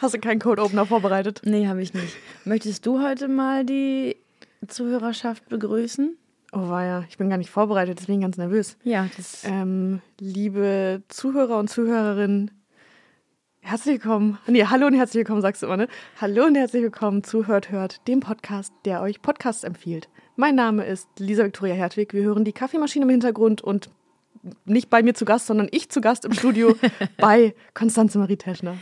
Hast 0.00 0.14
du 0.14 0.18
keinen 0.18 0.38
Code 0.38 0.62
Opener 0.62 0.86
vorbereitet? 0.86 1.42
Nee, 1.44 1.68
habe 1.68 1.82
ich 1.82 1.92
nicht. 1.92 2.16
Möchtest 2.46 2.86
du 2.86 3.02
heute 3.02 3.28
mal 3.28 3.66
die 3.66 4.16
Zuhörerschaft 4.66 5.46
begrüßen? 5.50 6.16
Oh 6.52 6.70
war 6.70 6.86
ja, 6.86 7.04
ich 7.10 7.18
bin 7.18 7.28
gar 7.28 7.36
nicht 7.36 7.50
vorbereitet, 7.50 7.98
deswegen 8.00 8.22
ganz 8.22 8.38
nervös. 8.38 8.78
Ja, 8.82 9.08
das. 9.18 9.44
Ähm, 9.44 10.00
liebe 10.18 11.02
Zuhörer 11.08 11.58
und 11.58 11.68
Zuhörerinnen, 11.68 12.50
herzlich 13.60 14.02
willkommen. 14.02 14.38
Nee, 14.46 14.64
hallo 14.64 14.86
und 14.86 14.94
herzlich 14.94 15.18
willkommen, 15.18 15.42
sagst 15.42 15.60
du 15.60 15.66
immer, 15.66 15.76
ne? 15.76 15.88
Hallo 16.18 16.46
und 16.46 16.54
herzlich 16.54 16.82
willkommen 16.82 17.22
zu 17.22 17.46
Hört 17.46 17.70
Hört, 17.70 18.08
dem 18.08 18.20
Podcast, 18.20 18.72
der 18.86 19.02
euch 19.02 19.20
Podcasts 19.20 19.64
empfiehlt. 19.64 20.08
Mein 20.34 20.54
Name 20.54 20.86
ist 20.86 21.08
Lisa 21.18 21.44
Victoria 21.44 21.74
Hertwig. 21.74 22.14
Wir 22.14 22.22
hören 22.22 22.46
die 22.46 22.54
Kaffeemaschine 22.54 23.04
im 23.04 23.10
Hintergrund 23.10 23.60
und 23.60 23.90
nicht 24.64 24.88
bei 24.88 25.02
mir 25.02 25.12
zu 25.12 25.26
Gast, 25.26 25.46
sondern 25.46 25.68
ich 25.70 25.90
zu 25.90 26.00
Gast 26.00 26.24
im 26.24 26.32
Studio 26.32 26.74
bei 27.18 27.54
Konstanze 27.74 28.18
Marie 28.18 28.38
Teschner. 28.38 28.78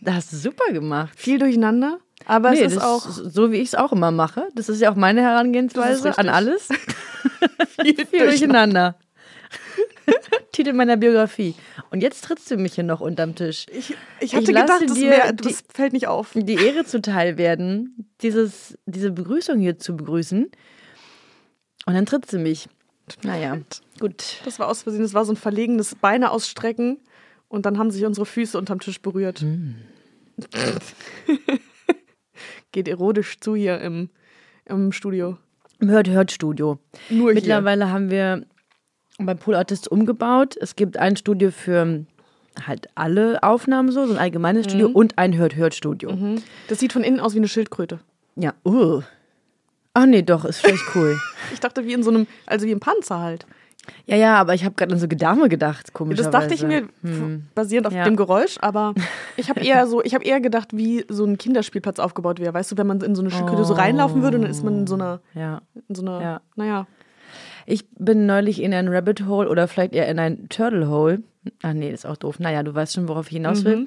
Das 0.00 0.14
hast 0.14 0.32
du 0.32 0.36
super 0.36 0.72
gemacht. 0.72 1.12
Viel 1.18 1.38
durcheinander, 1.38 1.98
aber 2.26 2.50
nee, 2.52 2.60
es 2.62 2.72
ist 2.72 2.76
das 2.76 2.84
auch 2.84 3.08
so, 3.08 3.52
wie 3.52 3.56
ich 3.56 3.68
es 3.68 3.74
auch 3.74 3.92
immer 3.92 4.10
mache. 4.10 4.48
Das 4.54 4.68
ist 4.68 4.80
ja 4.80 4.90
auch 4.90 4.96
meine 4.96 5.20
Das 5.20 5.26
ist 5.28 5.32
Herangehensweise 5.32 6.18
an 6.18 6.28
alles. 6.28 6.68
viel 7.82 8.06
Viel 8.06 8.20
durcheinander. 8.26 8.96
Titel 10.52 10.72
meiner 10.72 10.96
Biografie. 10.96 11.54
Und 11.90 12.02
jetzt 12.02 12.24
trittst 12.24 12.50
du 12.50 12.56
mich 12.56 12.74
hier 12.74 12.84
noch 12.84 13.00
unterm 13.00 13.34
Tisch. 13.34 13.66
Ich, 13.70 13.94
ich 14.20 14.32
hatte 14.34 14.42
Ich 14.42 14.48
gedacht, 14.48 14.82
das, 14.82 14.94
dir 14.94 15.10
wär, 15.10 15.32
die- 15.32 15.44
das 15.48 15.62
fällt 15.72 15.92
nicht 15.92 16.06
auf. 16.08 16.30
Die 16.34 16.54
Ehre 16.54 16.84
zuteil 16.84 17.38
werden, 17.38 18.08
dieses, 18.22 18.76
diese 18.86 19.10
Begrüßung 19.10 19.58
hier 19.58 19.78
zu 19.78 19.96
begrüßen. 19.96 20.50
Und 21.86 21.94
dann 21.94 22.06
trittst 22.06 22.32
du 22.32 22.38
mich. 22.38 22.68
Naja, 23.22 23.58
gut. 23.98 24.36
Das 24.44 24.58
war 24.58 24.68
aus 24.68 24.82
Versehen, 24.82 25.02
das 25.02 25.14
war 25.14 25.24
so 25.24 25.32
ein 25.32 25.36
verlegenes 25.36 25.94
Beine 25.94 26.30
ausstrecken 26.30 26.98
und 27.50 27.66
dann 27.66 27.76
haben 27.78 27.90
sich 27.90 28.06
unsere 28.06 28.24
Füße 28.24 28.56
unterm 28.56 28.80
Tisch 28.80 29.02
berührt. 29.02 29.40
Hm. 29.40 29.74
Geht 32.72 32.88
erotisch 32.88 33.40
zu 33.40 33.54
hier 33.54 33.80
im, 33.80 34.08
im 34.64 34.92
Studio. 34.92 35.36
Im 35.80 35.90
Hört-Hört-Studio. 35.90 36.78
Nur 37.10 37.34
Mittlerweile 37.34 37.90
haben 37.90 38.10
wir 38.10 38.46
bei 39.18 39.34
Pool 39.34 39.56
Artists 39.56 39.88
umgebaut. 39.88 40.56
Es 40.58 40.76
gibt 40.76 40.96
ein 40.96 41.16
Studio 41.16 41.50
für 41.50 42.06
halt 42.66 42.88
alle 42.94 43.42
Aufnahmen 43.42 43.90
so, 43.90 44.06
so 44.06 44.12
ein 44.12 44.18
allgemeines 44.18 44.66
Studio 44.66 44.88
und 44.88 45.18
ein 45.18 45.36
Hört-Hört-Studio. 45.36 46.12
hier. 46.12 46.42
Das 46.68 46.78
sieht 46.78 46.92
von 46.92 47.02
innen 47.02 47.18
aus 47.20 47.34
wie 47.34 47.38
eine 47.38 47.48
Schildkröte. 47.48 47.98
Ja, 48.36 48.54
uh. 48.64 49.02
Ach 49.92 50.06
nee, 50.06 50.22
doch, 50.22 50.44
ist 50.44 50.60
vielleicht 50.60 50.94
cool. 50.94 51.18
Ich 51.52 51.58
dachte 51.58 51.84
wie 51.84 51.94
in 51.94 52.04
so 52.04 52.10
einem, 52.10 52.28
also 52.46 52.64
wie 52.64 52.70
im 52.70 52.78
Panzer 52.78 53.18
halt. 53.18 53.44
Ja, 54.06 54.16
ja, 54.16 54.34
aber 54.36 54.54
ich 54.54 54.64
habe 54.64 54.74
gerade 54.74 54.92
an 54.92 54.98
so 54.98 55.08
Gedärme 55.08 55.48
gedacht, 55.48 55.92
komischerweise. 55.92 56.30
Das 56.30 56.40
dachte 56.42 56.54
ich 56.54 56.62
mir 56.62 56.88
Hm. 57.02 57.44
basierend 57.54 57.86
auf 57.86 57.92
Ja. 57.92 58.04
dem 58.04 58.16
Geräusch, 58.16 58.56
aber 58.60 58.94
ich 59.36 59.48
habe 59.50 59.60
eher 59.60 59.86
so, 59.86 60.02
ich 60.02 60.14
habe 60.14 60.24
eher 60.24 60.40
gedacht, 60.40 60.68
wie 60.76 61.04
so 61.08 61.24
ein 61.24 61.38
Kinderspielplatz 61.38 61.98
aufgebaut 61.98 62.40
wäre. 62.40 62.52
Weißt 62.54 62.72
du, 62.72 62.76
wenn 62.76 62.86
man 62.86 63.00
in 63.02 63.14
so 63.14 63.22
eine 63.22 63.30
Schildkröte 63.30 63.64
so 63.64 63.74
reinlaufen 63.74 64.22
würde 64.22 64.36
und 64.38 64.42
dann 64.42 64.50
ist 64.50 64.64
man 64.64 64.80
in 64.80 64.86
so 64.86 64.94
einer, 64.94 65.20
Ja. 65.34 65.62
in 65.88 65.94
so 65.94 66.02
einer, 66.02 66.20
Ja. 66.20 66.40
naja. 66.56 66.86
Ich 67.66 67.84
bin 67.98 68.26
neulich 68.26 68.60
in 68.62 68.74
ein 68.74 68.88
Rabbit 68.88 69.26
Hole 69.26 69.48
oder 69.48 69.68
vielleicht 69.68 69.92
eher 69.94 70.08
in 70.08 70.18
ein 70.18 70.48
Turtle 70.48 70.88
Hole. 70.88 71.22
Ach 71.62 71.72
nee, 71.72 71.90
ist 71.90 72.04
auch 72.06 72.16
doof. 72.16 72.38
Naja, 72.40 72.62
du 72.62 72.74
weißt 72.74 72.94
schon, 72.94 73.06
worauf 73.08 73.26
ich 73.28 73.32
hinaus 73.36 73.64
will. 73.64 73.86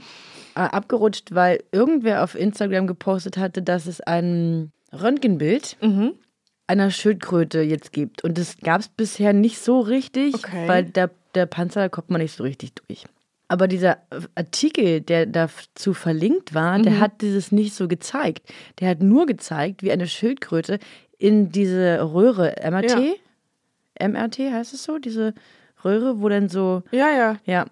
Äh, 0.55 0.59
abgerutscht, 0.59 1.33
weil 1.33 1.63
irgendwer 1.71 2.23
auf 2.23 2.35
Instagram 2.35 2.87
gepostet 2.87 3.37
hatte, 3.37 3.61
dass 3.61 3.87
es 3.87 3.99
ein 4.01 4.71
Röntgenbild 4.93 5.77
einer 6.67 6.91
Schildkröte 6.91 7.61
jetzt 7.61 7.91
gibt. 7.91 8.23
Und 8.23 8.37
das 8.37 8.57
gab 8.57 8.81
es 8.81 8.87
bisher 8.89 9.33
nicht 9.33 9.59
so 9.59 9.79
richtig, 9.81 10.35
Okay. 10.35 10.67
weil 10.67 10.83
der, 10.85 11.09
der 11.35 11.45
Panzer 11.45 11.81
da 11.81 11.89
kommt 11.89 12.09
man 12.09 12.21
nicht 12.21 12.35
so 12.35 12.43
richtig 12.43 12.73
durch. 12.75 13.05
Aber 13.49 13.67
dieser 13.67 13.97
Artikel, 14.35 15.01
der 15.01 15.25
dazu 15.25 15.93
verlinkt 15.93 16.53
war, 16.55 16.79
der 16.79 16.99
hat 16.99 17.21
dieses 17.21 17.51
nicht 17.51 17.75
so 17.75 17.87
gezeigt. 17.87 18.51
Der 18.79 18.89
hat 18.89 19.01
nur 19.01 19.25
gezeigt, 19.27 19.83
wie 19.83 19.91
eine 19.91 20.07
Schildkröte 20.07 20.79
in 21.17 21.51
diese 21.51 21.99
Röhre 22.13 22.55
MRT, 22.63 23.17
Ja. 23.99 24.07
MRT 24.07 24.39
heißt 24.51 24.73
es 24.73 24.83
so, 24.85 24.97
diese 24.97 25.33
Röhre, 25.85 26.19
wo 26.21 26.29
dann 26.29 26.49
so, 26.49 26.81
Ja, 26.91 27.09
ja. 27.11 27.37
ja. 27.45 27.65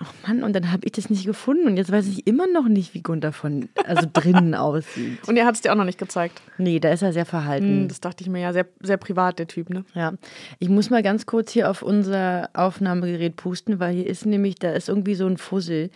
Ach 0.00 0.12
Mann, 0.26 0.42
und 0.42 0.54
dann 0.54 0.72
habe 0.72 0.82
ich 0.84 0.92
das 0.92 1.10
nicht 1.10 1.24
gefunden 1.26 1.66
und 1.66 1.76
jetzt 1.76 1.92
weiß 1.92 2.06
ich 2.08 2.26
immer 2.26 2.46
noch 2.46 2.66
nicht, 2.68 2.94
wie 2.94 3.02
Gunther 3.02 3.32
von, 3.32 3.68
also 3.86 4.06
drinnen 4.12 4.54
aussieht. 4.54 5.18
Und 5.28 5.36
er 5.36 5.46
hat 5.46 5.54
es 5.54 5.60
dir 5.60 5.72
auch 5.72 5.76
noch 5.76 5.84
nicht 5.84 5.98
gezeigt. 5.98 6.42
Nee, 6.58 6.80
da 6.80 6.90
ist 6.90 7.02
er 7.02 7.12
sehr 7.12 7.26
verhalten. 7.26 7.82
Hm, 7.82 7.88
Das 7.88 8.00
dachte 8.00 8.24
ich 8.24 8.30
mir 8.30 8.40
ja, 8.40 8.52
sehr, 8.52 8.66
sehr 8.80 8.96
privat, 8.96 9.38
der 9.38 9.46
Typ, 9.46 9.70
ne? 9.70 9.84
Ja, 9.94 10.14
ich 10.58 10.68
muss 10.68 10.90
mal 10.90 11.02
ganz 11.02 11.26
kurz 11.26 11.52
hier 11.52 11.70
auf 11.70 11.82
unser 11.82 12.50
Aufnahmegerät 12.54 13.36
pusten, 13.36 13.78
weil 13.80 13.94
hier 13.94 14.06
ist 14.06 14.26
nämlich, 14.26 14.56
da 14.56 14.72
ist 14.72 14.88
irgendwie 14.88 15.14
so 15.14 15.26
ein 15.26 15.36
Fussel. 15.38 15.90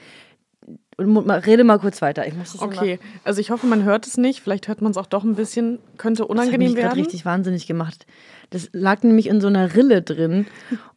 Mal- 1.00 1.38
rede 1.38 1.62
mal 1.62 1.78
kurz 1.78 2.02
weiter. 2.02 2.26
Ich 2.26 2.34
muss 2.34 2.52
das 2.52 2.60
Okay, 2.62 2.98
also 3.22 3.40
ich 3.40 3.50
hoffe, 3.52 3.66
man 3.68 3.84
hört 3.84 4.06
es 4.06 4.16
nicht. 4.16 4.40
Vielleicht 4.40 4.66
hört 4.66 4.82
man 4.82 4.90
es 4.90 4.96
auch 4.96 5.06
doch 5.06 5.22
ein 5.22 5.36
bisschen. 5.36 5.78
Könnte 5.96 6.22
Das 6.22 6.24
hat 6.24 6.30
unangenehm 6.30 6.68
mich 6.72 6.76
werden. 6.76 6.98
richtig 6.98 7.24
wahnsinnig 7.24 7.68
gemacht. 7.68 8.04
Das 8.50 8.68
lag 8.72 9.02
nämlich 9.04 9.28
in 9.28 9.40
so 9.40 9.46
einer 9.46 9.76
Rille 9.76 10.02
drin. 10.02 10.46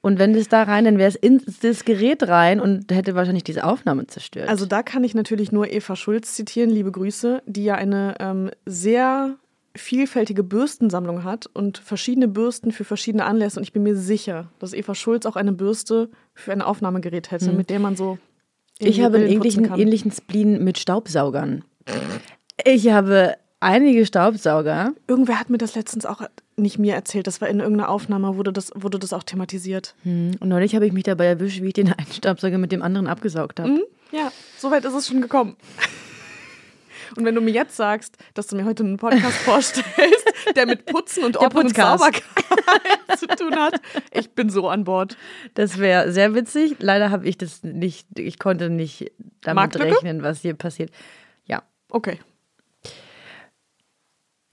Und 0.02 0.18
wenn 0.18 0.34
das 0.34 0.48
da 0.48 0.64
rein, 0.64 0.86
dann 0.86 0.98
wäre 0.98 1.10
es 1.10 1.16
in 1.16 1.42
das 1.62 1.86
Gerät 1.86 2.28
rein 2.28 2.60
und 2.60 2.92
hätte 2.92 3.14
wahrscheinlich 3.14 3.44
diese 3.44 3.64
Aufnahme 3.64 4.08
zerstört. 4.08 4.50
Also 4.50 4.66
da 4.66 4.82
kann 4.82 5.04
ich 5.04 5.14
natürlich 5.14 5.52
nur 5.52 5.72
Eva 5.72 5.96
Schulz 5.96 6.34
zitieren, 6.34 6.70
liebe 6.72 6.92
Grüße, 6.92 7.44
die 7.46 7.64
ja 7.66 7.76
eine 7.76 8.16
ähm, 8.20 8.50
sehr 8.66 9.36
vielfältige 9.76 10.44
Bürstensammlung 10.44 11.24
hat 11.24 11.48
und 11.54 11.78
verschiedene 11.78 12.28
Bürsten 12.28 12.72
für 12.72 12.84
verschiedene 12.84 13.26
Anlässe. 13.26 13.60
Und 13.60 13.64
ich 13.64 13.72
bin 13.74 13.84
mir 13.84 13.96
sicher, 13.96 14.48
dass 14.60 14.74
Eva 14.74 14.96
Schulz 14.96 15.26
auch 15.26 15.36
eine 15.36 15.52
Bürste 15.54 16.10
für 16.34 16.52
ein 16.52 16.62
Aufnahmegerät 16.62 17.32
hätte, 17.32 17.52
mit 17.52 17.70
der 17.70 17.80
man 17.80 17.96
so. 17.96 18.18
Ich 18.82 19.02
habe 19.02 19.18
einen 19.18 19.28
ähnlichen, 19.28 19.66
ähnlichen 19.78 20.12
Spleen 20.12 20.64
mit 20.64 20.78
Staubsaugern. 20.78 21.64
Ich 22.66 22.90
habe 22.90 23.36
einige 23.60 24.06
Staubsauger. 24.06 24.94
Irgendwer 25.08 25.40
hat 25.40 25.50
mir 25.50 25.58
das 25.58 25.76
letztens 25.76 26.06
auch 26.06 26.22
nicht 26.58 26.78
mir 26.80 26.94
erzählt. 26.94 27.28
Das 27.28 27.42
war 27.42 27.48
in 27.48 27.60
irgendeiner 27.60 27.90
Aufnahme, 27.90 28.36
wurde 28.38 28.54
das, 28.54 28.72
wurde 28.76 29.00
das 29.00 29.14
auch 29.14 29.24
thematisiert. 29.24 29.96
Hm, 30.04 30.32
Und 30.40 30.50
neulich 30.50 30.76
habe 30.76 30.86
ich 30.86 30.94
mich 30.94 31.04
dabei 31.04 31.26
erwischt, 31.26 31.62
wie 31.62 31.68
ich 31.68 31.74
den 31.74 31.92
einen 31.94 32.12
Staubsauger 32.12 32.58
mit 32.58 32.72
dem 32.72 32.82
anderen 32.82 33.08
abgesaugt 33.08 33.60
habe. 33.60 33.70
Hm? 33.70 33.82
Ja, 34.12 34.32
soweit 34.58 34.84
ist 34.86 34.94
es 34.94 35.08
schon 35.08 35.22
gekommen. 35.22 35.56
Und 37.18 37.26
wenn 37.26 37.36
du 37.36 37.42
mir 37.42 37.52
jetzt 37.52 37.76
sagst, 37.76 38.18
dass 38.34 38.48
du 38.48 38.56
mir 38.56 38.66
heute 38.66 38.84
einen 38.84 38.98
Podcast 38.98 39.38
vorstellst, 39.46 40.34
der 40.56 40.66
mit 40.66 40.86
Putzen 40.86 41.24
und 41.24 41.38
Ordnung 41.38 41.66
und. 41.66 41.76
Sauberkeit 41.76 42.24
zu 43.18 43.28
tun 43.28 43.56
hat, 43.56 43.82
ich 44.14 44.32
bin 44.32 44.50
so 44.50 44.70
an 44.70 44.84
Bord. 44.84 45.18
Das 45.54 45.78
wäre 45.78 46.12
sehr 46.12 46.34
witzig. 46.36 46.76
Leider 46.80 47.10
habe 47.12 47.28
ich 47.28 47.38
das 47.38 47.64
nicht, 47.64 48.08
ich 48.18 48.40
konnte 48.40 48.70
nicht 48.70 49.12
damit 49.42 49.56
Marktlücke? 49.56 49.96
rechnen, 49.96 50.24
was 50.24 50.42
hier 50.42 50.54
passiert. 50.54 50.92
Ja, 51.46 51.64
Okay. 51.90 52.20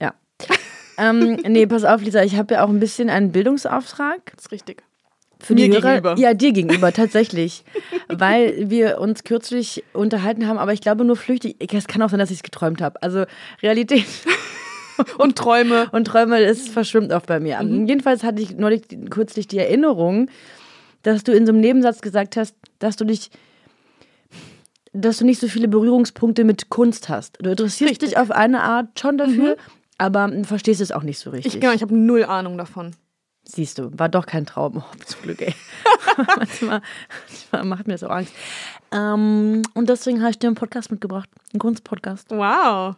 ja. 0.01 0.13
ähm, 0.97 1.35
nee, 1.47 1.65
pass 1.65 1.83
auf, 1.85 2.01
Lisa, 2.01 2.23
ich 2.23 2.35
habe 2.35 2.55
ja 2.55 2.63
auch 2.65 2.69
ein 2.69 2.79
bisschen 2.79 3.09
einen 3.09 3.31
Bildungsauftrag 3.31 4.33
Das 4.35 4.45
ist 4.45 4.51
richtig. 4.51 4.83
Für 5.41 5.53
Mir 5.53 5.67
die 5.69 5.71
Hörer. 5.73 5.81
gegenüber. 6.01 6.15
Ja, 6.17 6.33
dir 6.33 6.51
gegenüber, 6.51 6.91
tatsächlich. 6.91 7.63
Weil 8.09 8.69
wir 8.69 8.99
uns 8.99 9.23
kürzlich 9.23 9.83
unterhalten 9.93 10.47
haben, 10.47 10.57
aber 10.57 10.73
ich 10.73 10.81
glaube 10.81 11.05
nur 11.05 11.15
flüchtig. 11.15 11.55
Es 11.73 11.87
kann 11.87 12.01
auch 12.01 12.09
sein, 12.09 12.19
dass 12.19 12.29
ich 12.31 12.37
es 12.37 12.43
geträumt 12.43 12.81
habe. 12.81 13.01
Also 13.01 13.25
Realität 13.61 14.05
Und 15.17 15.37
Träume. 15.37 15.87
und 15.93 16.05
Träume, 16.07 16.45
das 16.45 16.67
verschwimmt 16.67 17.13
oft 17.13 17.25
bei 17.27 17.39
mir. 17.39 17.61
Mhm. 17.63 17.87
Jedenfalls 17.87 18.23
hatte 18.23 18.41
ich 18.41 18.57
neulich 18.57 18.81
kürzlich 19.09 19.47
die 19.47 19.57
Erinnerung, 19.57 20.29
dass 21.03 21.23
du 21.23 21.31
in 21.31 21.45
so 21.45 21.53
einem 21.53 21.61
Nebensatz 21.61 22.01
gesagt 22.01 22.35
hast, 22.35 22.53
dass 22.79 22.97
du 22.97 23.05
dich, 23.05 23.29
dass 24.91 25.19
du 25.19 25.25
nicht 25.25 25.39
so 25.39 25.47
viele 25.47 25.69
Berührungspunkte 25.69 26.43
mit 26.43 26.69
Kunst 26.69 27.07
hast. 27.07 27.37
Du 27.41 27.49
interessierst 27.49 27.91
Richtig. 27.91 28.09
Mhm. 28.09 28.11
dich 28.11 28.17
auf 28.17 28.31
eine 28.31 28.61
Art 28.61 28.99
schon 28.99 29.17
dafür, 29.17 29.55
aber 29.97 30.29
verstehst 30.43 30.81
es 30.81 30.91
auch 30.91 31.03
nicht 31.03 31.19
so 31.19 31.29
richtig. 31.29 31.53
Ich, 31.55 31.61
genau, 31.61 31.73
ich 31.73 31.81
habe 31.81 31.95
null 31.97 32.25
Ahnung 32.25 32.57
davon. 32.57 32.91
Siehst 33.51 33.79
du, 33.79 33.89
war 33.97 34.09
doch 34.09 34.27
kein 34.27 34.45
Traum. 34.45 34.77
Oh, 34.77 35.03
zum 35.05 35.23
Glück, 35.23 35.41
ey. 35.41 35.55
manchmal, 36.37 36.81
manchmal 37.27 37.65
macht 37.65 37.87
mir 37.87 37.93
das 37.93 38.03
auch 38.03 38.11
Angst. 38.11 38.31
Ähm, 38.91 39.63
und 39.73 39.89
deswegen 39.89 40.21
habe 40.21 40.29
ich 40.29 40.37
dir 40.37 40.47
einen 40.47 40.55
Podcast 40.55 40.91
mitgebracht. 40.91 41.29
Einen 41.51 41.59
Kunstpodcast. 41.59 42.29
Wow. 42.29 42.95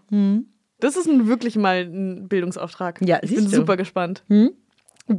Das 0.79 0.97
ist 0.97 1.07
ein, 1.07 1.27
wirklich 1.27 1.55
mal 1.55 1.85
ein 1.85 2.27
Bildungsauftrag. 2.27 2.99
Ja, 3.01 3.19
ich 3.21 3.29
siehst 3.29 3.43
bin 3.43 3.51
du. 3.51 3.57
super 3.57 3.77
gespannt. 3.77 4.23
Hm? 4.27 4.51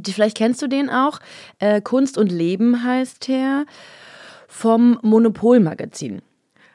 Vielleicht 0.05 0.37
kennst 0.37 0.61
du 0.61 0.67
den 0.67 0.91
auch. 0.91 1.19
Äh, 1.57 1.81
Kunst 1.81 2.19
und 2.19 2.31
Leben 2.31 2.83
heißt 2.83 3.27
er 3.29 3.65
vom 4.47 4.99
Monopol-Magazin. 5.01 6.21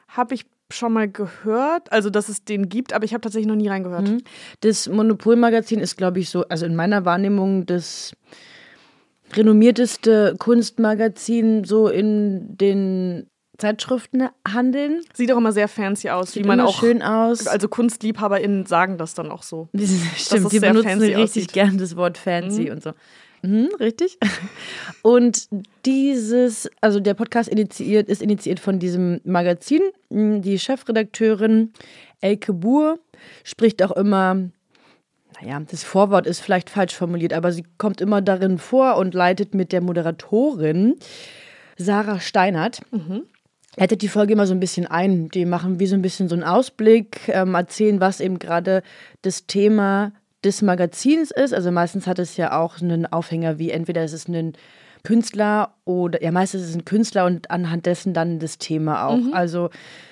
Habe 0.09 0.35
ich 0.35 0.45
schon 0.71 0.93
mal 0.93 1.09
gehört, 1.09 1.91
also 1.91 2.09
dass 2.09 2.29
es 2.29 2.43
den 2.43 2.69
gibt, 2.69 2.93
aber 2.93 3.05
ich 3.05 3.13
habe 3.13 3.21
tatsächlich 3.21 3.47
noch 3.47 3.55
nie 3.55 3.67
reingehört. 3.67 4.07
Mhm. 4.07 4.21
Das 4.61 4.87
Monopol-Magazin 4.87 5.79
ist, 5.79 5.97
glaube 5.97 6.19
ich, 6.19 6.29
so, 6.29 6.45
also 6.47 6.65
in 6.65 6.75
meiner 6.75 7.05
Wahrnehmung 7.05 7.65
das 7.65 8.13
renommierteste 9.33 10.35
Kunstmagazin 10.37 11.63
so 11.63 11.87
in 11.87 12.57
den 12.57 13.27
Zeitschriften 13.57 14.29
handeln. 14.47 15.01
Sieht 15.13 15.31
auch 15.31 15.37
immer 15.37 15.51
sehr 15.51 15.67
fancy 15.67 16.09
aus, 16.09 16.31
Sieht 16.31 16.43
wie 16.43 16.47
man 16.47 16.59
immer 16.59 16.69
auch 16.69 16.79
schön 16.79 17.01
aus. 17.01 17.45
Also 17.45 17.67
KunstliebhaberInnen 17.67 18.65
sagen 18.65 18.97
das 18.97 19.13
dann 19.13 19.31
auch 19.31 19.43
so. 19.43 19.69
Stimmt, 20.15 20.51
die 20.51 20.59
benutzen 20.59 20.99
richtig 20.99 21.15
aussieht. 21.17 21.53
gern 21.53 21.77
das 21.77 21.95
Wort 21.95 22.17
fancy 22.17 22.65
mhm. 22.65 22.71
und 22.71 22.83
so. 22.83 22.93
Mhm, 23.41 23.69
richtig. 23.79 24.17
Und 25.01 25.47
dieses, 25.85 26.69
also 26.81 26.99
der 26.99 27.13
Podcast 27.13 27.49
initiiert, 27.49 28.09
ist 28.09 28.21
initiiert 28.21 28.59
von 28.59 28.79
diesem 28.79 29.21
Magazin. 29.23 29.81
Die 30.09 30.59
Chefredakteurin 30.59 31.71
Elke 32.21 32.53
Buhr 32.53 32.99
spricht 33.43 33.81
auch 33.83 33.91
immer, 33.91 34.49
naja, 35.41 35.61
das 35.69 35.83
Vorwort 35.83 36.27
ist 36.27 36.41
vielleicht 36.41 36.69
falsch 36.69 36.95
formuliert, 36.95 37.33
aber 37.33 37.51
sie 37.51 37.63
kommt 37.77 38.01
immer 38.01 38.21
darin 38.21 38.57
vor 38.57 38.97
und 38.97 39.13
leitet 39.13 39.53
mit 39.53 39.71
der 39.71 39.81
Moderatorin 39.81 40.95
Sarah 41.77 42.19
Steinert. 42.19 42.81
Mhm 42.91 43.23
leitet 43.79 44.01
die 44.01 44.07
Folge 44.07 44.33
immer 44.33 44.47
so 44.47 44.53
ein 44.53 44.59
bisschen 44.59 44.87
ein. 44.87 45.29
Die 45.29 45.45
machen 45.45 45.79
wie 45.79 45.87
so 45.87 45.95
ein 45.95 46.01
bisschen 46.01 46.27
so 46.27 46.35
einen 46.35 46.43
Ausblick, 46.43 47.29
ähm, 47.29 47.55
erzählen, 47.55 48.01
was 48.01 48.19
eben 48.19 48.39
gerade 48.39 48.83
das 49.21 49.45
Thema 49.47 50.11
des 50.43 50.61
Magazins 50.61 51.31
ist. 51.31 51.53
Also 51.53 51.71
meistens 51.71 52.07
hat 52.07 52.19
es 52.19 52.37
ja 52.37 52.59
auch 52.59 52.81
einen 52.81 53.05
Aufhänger 53.05 53.59
wie 53.59 53.71
entweder 53.71 54.03
ist 54.03 54.13
es 54.13 54.27
ein 54.27 54.53
Künstler 55.03 55.75
oder 55.85 56.21
ja 56.21 56.31
meistens 56.31 56.63
ist 56.63 56.69
es 56.69 56.75
ein 56.75 56.85
Künstler 56.85 57.25
und 57.25 57.49
anhand 57.51 57.85
dessen 57.85 58.13
dann 58.13 58.39
das 58.39 58.57
Thema 58.57 59.07
auch. 59.07 59.17
Mhm. 59.17 59.33
Also 59.33 59.69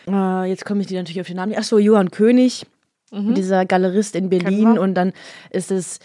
äh, 0.08 0.50
jetzt 0.50 0.66
komme 0.66 0.82
ich 0.82 0.88
dir 0.88 1.00
natürlich 1.00 1.22
auf 1.22 1.28
den 1.28 1.36
Namen. 1.36 1.54
Ach 1.58 1.64
so, 1.64 1.78
Johann 1.78 2.12
König, 2.12 2.66
mhm. 3.12 3.36
dieser 3.36 3.66
Galerist 3.66 4.16
in 4.16 4.30
Berlin 4.30 4.78
und 4.78 4.94
dann 4.94 5.14
ist 5.50 5.72
es 5.72 6.00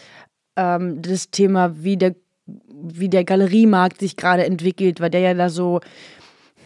ähm, 0.56 1.00
das 1.02 1.30
Thema, 1.30 1.82
wie 1.82 1.96
der 1.96 2.14
wie 2.44 3.08
der 3.08 3.24
Galeriemarkt 3.24 4.00
sich 4.00 4.16
gerade 4.16 4.44
entwickelt, 4.44 5.00
weil 5.00 5.10
der 5.10 5.20
ja 5.20 5.34
da 5.34 5.48
so 5.48 5.80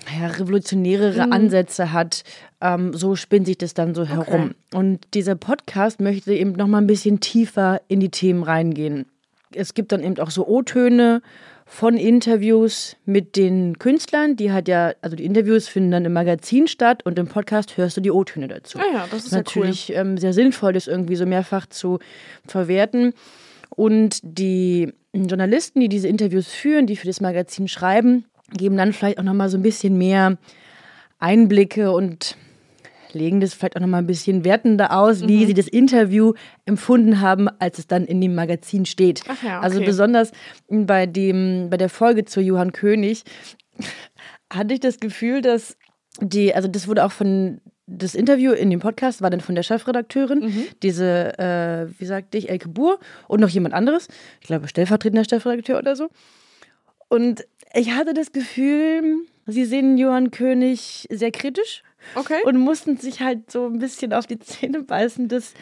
ja, 0.09 0.29
revolutionärere 0.29 1.27
mhm. 1.27 1.33
Ansätze 1.33 1.93
hat. 1.93 2.25
Ähm, 2.61 2.95
so 2.95 3.17
spinnt 3.17 3.47
sich 3.47 3.59
das 3.59 3.75
dann 3.75 3.95
so 3.95 4.05
herum. 4.05 4.55
Okay. 4.71 4.77
Und 4.77 5.01
dieser 5.15 5.35
Podcast 5.35 6.01
möchte 6.01 6.35
eben 6.35 6.53
noch 6.53 6.67
mal 6.67 6.79
ein 6.79 6.87
bisschen 6.87 7.21
tiefer 7.21 7.81
in 7.89 8.01
die 8.01 8.11
Themen 8.11 8.43
reingehen. 8.43 9.07
Es 9.55 9.75
gibt 9.75 9.93
dann 9.93 10.03
eben 10.03 10.19
auch 10.19 10.31
so 10.31 10.47
O-Töne 10.47 11.23
von 11.67 11.97
Interviews 11.97 12.97
mit 13.05 13.35
den 13.35 13.79
Künstlern, 13.79 14.37
die 14.37 14.53
hat 14.53 14.69
ja, 14.69 14.93
also 15.03 15.17
die 15.17 15.25
Interviews 15.25 15.67
finden 15.67 15.91
dann 15.91 16.05
im 16.05 16.13
Magazin 16.13 16.69
statt 16.69 17.05
und 17.05 17.19
im 17.19 17.27
Podcast 17.27 17.77
hörst 17.77 17.97
du 17.97 18.01
die 18.01 18.13
O-Töne 18.13 18.47
dazu. 18.47 18.79
Ah 18.79 18.85
ja, 18.93 19.07
das 19.11 19.27
ist 19.27 19.33
natürlich 19.33 19.89
cool. 19.91 19.97
ähm, 19.97 20.19
sehr 20.19 20.33
sinnvoll, 20.33 20.73
das 20.73 20.87
irgendwie 20.87 21.17
so 21.17 21.27
mehrfach 21.27 21.67
zu 21.67 21.99
verwerten. 22.47 23.15
Und 23.71 24.21
die 24.23 24.93
Journalisten, 25.13 25.81
die 25.81 25.89
diese 25.89 26.07
Interviews 26.07 26.49
führen, 26.49 26.87
die 26.87 26.97
für 26.97 27.09
das 27.09 27.21
Magazin 27.21 27.67
schreiben, 27.67 28.27
geben 28.51 28.77
dann 28.77 28.93
vielleicht 28.93 29.19
auch 29.19 29.25
nochmal 29.25 29.49
so 29.49 29.59
ein 29.59 29.63
bisschen 29.63 29.99
mehr 29.99 30.39
Einblicke 31.19 31.91
und 31.91 32.37
legen 33.13 33.41
das 33.41 33.55
vielleicht 33.55 33.77
auch 33.77 33.81
nochmal 33.81 34.03
ein 34.03 34.07
bisschen 34.07 34.45
wertender 34.45 34.97
aus, 34.97 35.23
mhm. 35.23 35.29
wie 35.29 35.47
sie 35.47 35.55
das 35.55 35.69
Interview 35.69 36.35
empfunden 36.65 37.21
haben, 37.21 37.49
als 37.59 37.79
es 37.79 37.87
dann 37.87 38.05
in 38.05 38.21
dem 38.21 38.35
Magazin 38.35 38.87
steht. 38.87 39.23
Ja, 39.27 39.33
okay. 39.33 39.49
Also 39.63 39.81
besonders 39.81 40.33
bei, 40.69 41.07
dem, 41.07 41.69
bei 41.71 41.77
der 41.77 41.89
Folge 41.89 42.25
zu 42.25 42.41
Johann 42.41 42.73
König 42.73 43.25
hatte 44.53 44.75
ich 44.75 44.81
das 44.81 45.01
Gefühl, 45.01 45.41
dass 45.41 45.77
die, 46.21 46.55
also 46.55 46.69
das 46.69 46.89
wurde 46.89 47.05
auch 47.05 47.13
von 47.13 47.61
das 47.89 48.17
Interview 48.17 48.51
in 48.53 48.71
dem 48.71 48.81
Podcast 48.81 49.23
war 49.23 49.31
dann 49.31 49.41
von 49.41 49.55
der 49.55 49.63
Chefredakteurin, 49.63 50.41
mhm. 50.41 50.65
diese, 50.83 51.39
äh, 51.39 52.01
wie 52.01 52.05
sagte 52.05 52.37
ich, 52.37 52.49
Elke 52.49 52.69
Buhr 52.69 52.99
und 53.29 53.41
noch 53.41 53.49
jemand 53.49 53.75
anderes, 53.75 54.09
ich 54.41 54.49
glaube 54.49 54.67
stellvertretender 54.67 55.25
Chefredakteur 55.25 55.79
oder 55.79 55.95
so. 55.95 56.09
Und 57.09 57.47
ich 57.77 57.93
hatte 57.93 58.15
das 58.15 58.33
Gefühl, 58.33 59.27
sie 59.47 59.65
sehen 59.65 59.99
Johann 59.99 60.31
König 60.31 61.07
sehr 61.11 61.31
kritisch. 61.31 61.83
Okay. 62.15 62.39
Und 62.45 62.59
mussten 62.59 62.97
sich 62.97 63.21
halt 63.21 63.51
so 63.51 63.67
ein 63.67 63.79
bisschen 63.79 64.13
auf 64.13 64.27
die 64.27 64.39
Zähne 64.39 64.83
beißen, 64.83 65.29
das 65.29 65.55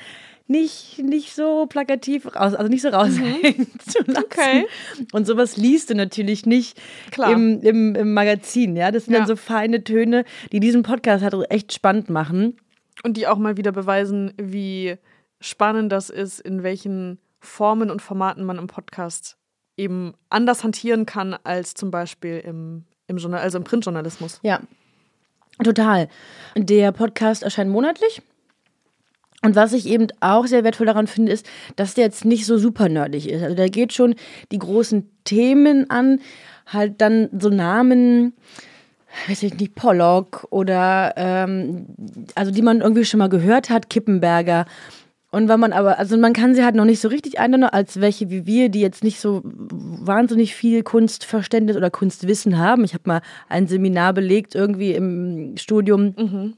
nicht, 0.46 0.98
nicht 0.98 1.34
so 1.34 1.66
plakativ 1.66 2.26
raus, 2.26 2.54
also 2.54 2.68
nicht 2.68 2.82
so 2.82 2.88
raushängen 2.88 3.40
mhm. 3.56 3.78
zu 3.88 3.98
lassen. 4.06 4.24
Okay. 4.24 4.66
Und 5.12 5.26
sowas 5.26 5.56
liest 5.56 5.90
du 5.90 5.94
natürlich 5.94 6.44
nicht 6.44 6.80
Im, 7.16 7.60
im, 7.62 7.94
im 7.94 8.12
Magazin. 8.12 8.76
Ja? 8.76 8.90
Das 8.90 9.06
sind 9.06 9.14
ja. 9.14 9.20
dann 9.20 9.28
so 9.28 9.36
feine 9.36 9.84
Töne, 9.84 10.24
die 10.52 10.60
diesen 10.60 10.82
Podcast 10.82 11.24
halt 11.24 11.34
echt 11.50 11.72
spannend 11.72 12.10
machen. 12.10 12.58
Und 13.02 13.16
die 13.16 13.26
auch 13.26 13.38
mal 13.38 13.56
wieder 13.56 13.72
beweisen, 13.72 14.34
wie 14.36 14.96
spannend 15.40 15.90
das 15.90 16.10
ist, 16.10 16.40
in 16.40 16.62
welchen 16.62 17.18
Formen 17.40 17.90
und 17.90 18.02
Formaten 18.02 18.44
man 18.44 18.58
im 18.58 18.66
Podcast 18.66 19.36
eben 19.76 20.14
anders 20.30 20.64
hantieren 20.64 21.06
kann 21.06 21.36
als 21.44 21.74
zum 21.74 21.90
Beispiel 21.90 22.38
im, 22.38 22.84
im 23.06 23.16
Journal, 23.16 23.40
also 23.40 23.58
im 23.58 23.64
Printjournalismus. 23.64 24.40
Ja, 24.42 24.60
total. 25.62 26.08
Der 26.56 26.92
Podcast 26.92 27.42
erscheint 27.42 27.70
monatlich. 27.70 28.22
Und 29.42 29.56
was 29.56 29.74
ich 29.74 29.86
eben 29.86 30.06
auch 30.20 30.46
sehr 30.46 30.64
wertvoll 30.64 30.86
daran 30.86 31.06
finde, 31.06 31.30
ist, 31.30 31.46
dass 31.76 31.92
der 31.92 32.04
jetzt 32.04 32.24
nicht 32.24 32.46
so 32.46 32.56
super 32.56 32.88
nerdig 32.88 33.28
ist. 33.28 33.42
Also 33.42 33.54
der 33.54 33.68
geht 33.68 33.92
schon 33.92 34.14
die 34.50 34.58
großen 34.58 35.10
Themen 35.24 35.90
an, 35.90 36.20
halt 36.66 37.02
dann 37.02 37.28
so 37.38 37.50
Namen, 37.50 38.32
weiß 39.28 39.42
ich 39.42 39.54
nicht, 39.58 39.74
Pollock 39.74 40.46
oder 40.48 41.12
ähm, 41.16 41.86
also 42.34 42.50
die 42.52 42.62
man 42.62 42.80
irgendwie 42.80 43.04
schon 43.04 43.18
mal 43.18 43.28
gehört 43.28 43.68
hat, 43.68 43.90
Kippenberger 43.90 44.64
und 45.34 45.48
wenn 45.48 45.58
man 45.58 45.72
aber, 45.72 45.98
also 45.98 46.16
man 46.16 46.32
kann 46.32 46.54
sie 46.54 46.64
halt 46.64 46.76
noch 46.76 46.84
nicht 46.84 47.00
so 47.00 47.08
richtig 47.08 47.40
einordnen, 47.40 47.68
als 47.68 48.00
welche 48.00 48.30
wie 48.30 48.46
wir, 48.46 48.68
die 48.68 48.80
jetzt 48.80 49.02
nicht 49.02 49.18
so 49.18 49.42
wahnsinnig 49.44 50.54
viel 50.54 50.84
Kunstverständnis 50.84 51.76
oder 51.76 51.90
Kunstwissen 51.90 52.56
haben. 52.56 52.84
Ich 52.84 52.94
habe 52.94 53.02
mal 53.06 53.22
ein 53.48 53.66
Seminar 53.66 54.12
belegt, 54.12 54.54
irgendwie 54.54 54.92
im 54.92 55.56
Studium. 55.56 56.14
Mhm. 56.16 56.54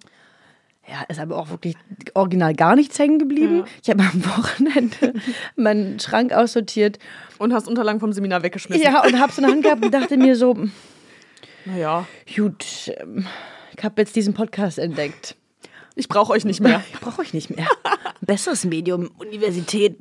Ja, 0.87 1.05
ist 1.09 1.19
aber 1.19 1.39
auch 1.39 1.49
wirklich 1.49 1.75
original 2.13 2.55
gar 2.55 2.77
nichts 2.77 2.99
hängen 2.99 3.19
geblieben. 3.19 3.61
Ja. 3.61 3.65
Ich 3.83 3.91
habe 3.91 4.03
am 4.03 4.25
Wochenende 4.25 5.15
meinen 5.57 5.99
Schrank 5.99 6.35
aussortiert. 6.35 6.99
Und 7.39 7.55
hast 7.55 7.67
Unterlagen 7.67 7.99
vom 7.99 8.13
Seminar 8.13 8.43
weggeschmissen. 8.43 8.85
Ja, 8.85 9.03
und 9.05 9.19
habe 9.19 9.33
so 9.33 9.43
eine 9.43 9.53
Hand 9.53 9.65
gehabt 9.65 9.85
und 9.85 9.95
dachte 9.95 10.19
mir 10.19 10.37
so, 10.37 10.55
naja. 11.65 12.07
Gut, 12.37 12.93
ähm, 13.01 13.27
ich 13.75 13.83
habe 13.83 14.03
jetzt 14.03 14.15
diesen 14.15 14.35
Podcast 14.35 14.79
entdeckt. 14.79 15.35
Ich 15.97 16.09
brauche 16.09 16.33
euch 16.33 16.45
nicht 16.45 16.61
mehr. 16.61 16.85
Ich 16.93 17.01
brauche 17.01 17.23
euch 17.23 17.33
nicht 17.33 17.49
mehr. 17.49 17.67
Besseres 18.27 18.65
Medium, 18.65 19.11
Universität. 19.19 19.99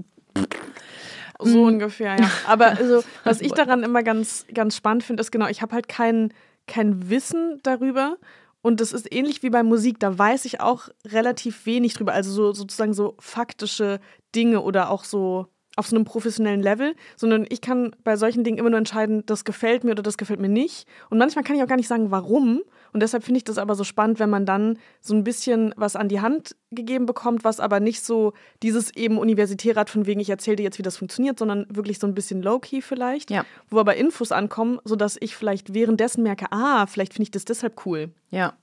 So 1.40 1.64
ungefähr, 1.64 2.18
ja. 2.18 2.32
Aber 2.48 2.78
also, 2.78 3.04
was 3.24 3.42
ich 3.42 3.52
daran 3.52 3.84
immer 3.84 4.04
ganz, 4.04 4.46
ganz 4.54 4.76
spannend 4.76 5.04
finde, 5.04 5.22
ist 5.22 5.32
genau, 5.32 5.48
ich 5.48 5.62
habe 5.62 5.74
halt 5.76 5.88
kein, 5.88 6.34
kein 6.66 7.10
Wissen 7.10 7.60
darüber. 7.64 8.18
Und 8.62 8.82
das 8.82 8.94
ist 8.94 9.14
ähnlich 9.14 9.44
wie 9.44 9.52
bei 9.52 9.62
Musik, 9.62 10.00
da 10.00 10.18
weiß 10.18 10.46
ich 10.46 10.60
auch 10.60 10.90
relativ 11.06 11.66
wenig 11.66 11.94
drüber. 11.94 12.14
Also 12.14 12.32
so 12.32 12.52
sozusagen 12.52 12.94
so 12.94 13.16
faktische 13.20 14.00
Dinge 14.34 14.62
oder 14.62 14.90
auch 14.90 15.04
so 15.04 15.48
auf 15.76 15.88
so 15.88 15.96
einem 15.96 16.06
professionellen 16.06 16.62
Level, 16.62 16.96
sondern 17.16 17.46
ich 17.50 17.62
kann 17.62 17.96
bei 18.04 18.16
solchen 18.16 18.44
Dingen 18.44 18.58
immer 18.58 18.70
nur 18.70 18.80
entscheiden, 18.80 19.26
das 19.26 19.44
gefällt 19.44 19.84
mir 19.84 19.92
oder 19.92 20.04
das 20.04 20.18
gefällt 20.18 20.40
mir 20.40 20.50
nicht. 20.50 20.88
Und 21.10 21.18
manchmal 21.18 21.44
kann 21.44 21.56
ich 21.56 21.64
auch 21.64 21.68
gar 21.68 21.76
nicht 21.76 21.88
sagen, 21.88 22.12
warum. 22.12 22.62
Und 22.94 23.02
deshalb 23.02 23.24
finde 23.24 23.40
ich 23.40 23.44
das 23.44 23.58
aber 23.58 23.76
so 23.76 23.84
spannend, 23.84 24.20
wenn 24.20 24.30
man 24.30 24.46
dann 24.46 24.78
so 25.02 25.14
ein 25.14 25.24
bisschen 25.24 25.74
was 25.78 25.96
an 25.96 26.10
die 26.10 26.22
Hand 26.22 26.56
gegeben 26.72 27.06
bekommt, 27.06 27.44
was 27.44 27.60
aber 27.60 27.80
nicht 27.80 28.04
so 28.04 28.34
dieses 28.62 28.96
eben 28.96 29.18
universitäre 29.18 29.80
hat, 29.80 29.90
von 29.90 30.06
wegen 30.06 30.20
ich 30.20 30.30
erzähle 30.30 30.58
dir 30.58 30.64
jetzt, 30.64 30.78
wie 30.78 30.84
das 30.84 30.98
funktioniert, 30.98 31.40
sondern 31.40 31.66
wirklich 31.70 32.00
so 32.00 32.08
ein 32.08 32.14
bisschen 32.14 32.42
low-key 32.42 32.82
vielleicht, 32.82 33.32
ja. 33.32 33.46
wo 33.70 33.80
aber 33.80 33.96
Infos 33.96 34.32
ankommen, 34.32 34.80
sodass 34.84 35.18
ich 35.20 35.36
vielleicht 35.36 35.74
währenddessen 35.74 36.24
merke, 36.24 36.46
ah, 36.52 36.86
vielleicht 36.86 37.14
finde 37.14 37.24
ich 37.24 37.32
das 37.32 37.46
deshalb 37.46 37.86
cool. 37.86 38.10
Ja, 38.32 38.54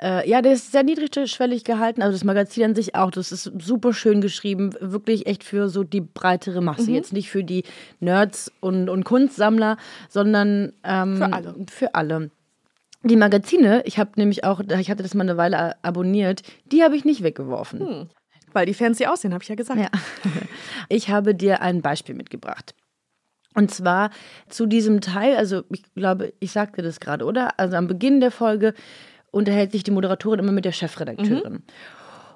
äh, 0.00 0.28
ja, 0.28 0.42
der 0.42 0.52
ist 0.52 0.72
sehr 0.72 0.82
niedrigschwellig 0.82 1.64
gehalten, 1.64 2.02
also 2.02 2.12
das 2.12 2.24
Magazin 2.24 2.64
an 2.64 2.74
sich 2.74 2.94
auch, 2.94 3.10
das 3.10 3.32
ist 3.32 3.50
super 3.58 3.94
schön 3.94 4.20
geschrieben, 4.20 4.74
wirklich 4.80 5.26
echt 5.26 5.42
für 5.42 5.68
so 5.68 5.84
die 5.84 6.02
breitere 6.02 6.60
Masse, 6.60 6.90
mhm. 6.90 6.96
jetzt 6.96 7.12
nicht 7.12 7.30
für 7.30 7.42
die 7.42 7.64
Nerds 8.00 8.52
und, 8.60 8.90
und 8.90 9.04
Kunstsammler, 9.04 9.78
sondern 10.08 10.72
ähm, 10.84 11.16
für 11.16 11.32
alle. 11.32 11.54
Für 11.70 11.94
alle. 11.94 12.30
Die 13.04 13.16
Magazine, 13.16 13.82
ich 13.84 13.98
habe 13.98 14.12
nämlich 14.16 14.44
auch, 14.44 14.60
ich 14.60 14.90
hatte 14.90 15.02
das 15.02 15.14
mal 15.14 15.24
eine 15.24 15.36
Weile 15.36 15.82
abonniert, 15.84 16.42
die 16.66 16.82
habe 16.82 16.96
ich 16.96 17.04
nicht 17.04 17.22
weggeworfen. 17.22 17.80
Hm. 17.80 18.08
Weil 18.52 18.66
die 18.66 18.74
fancy 18.74 19.06
aussehen, 19.06 19.32
habe 19.32 19.42
ich 19.42 19.48
ja 19.48 19.54
gesagt. 19.54 19.80
Ja. 19.80 19.88
Ich 20.88 21.08
habe 21.08 21.34
dir 21.34 21.62
ein 21.62 21.80
Beispiel 21.80 22.14
mitgebracht. 22.14 22.74
Und 23.54 23.70
zwar 23.70 24.10
zu 24.48 24.66
diesem 24.66 25.00
Teil, 25.00 25.36
also 25.36 25.62
ich 25.70 25.82
glaube, 25.94 26.32
ich 26.40 26.52
sagte 26.52 26.82
das 26.82 27.00
gerade, 27.00 27.24
oder? 27.24 27.58
Also 27.58 27.76
am 27.76 27.86
Beginn 27.86 28.20
der 28.20 28.30
Folge 28.30 28.74
unterhält 29.30 29.72
sich 29.72 29.82
die 29.82 29.90
Moderatorin 29.90 30.40
immer 30.40 30.52
mit 30.52 30.64
der 30.64 30.72
Chefredakteurin. 30.72 31.52
Mhm. 31.52 31.62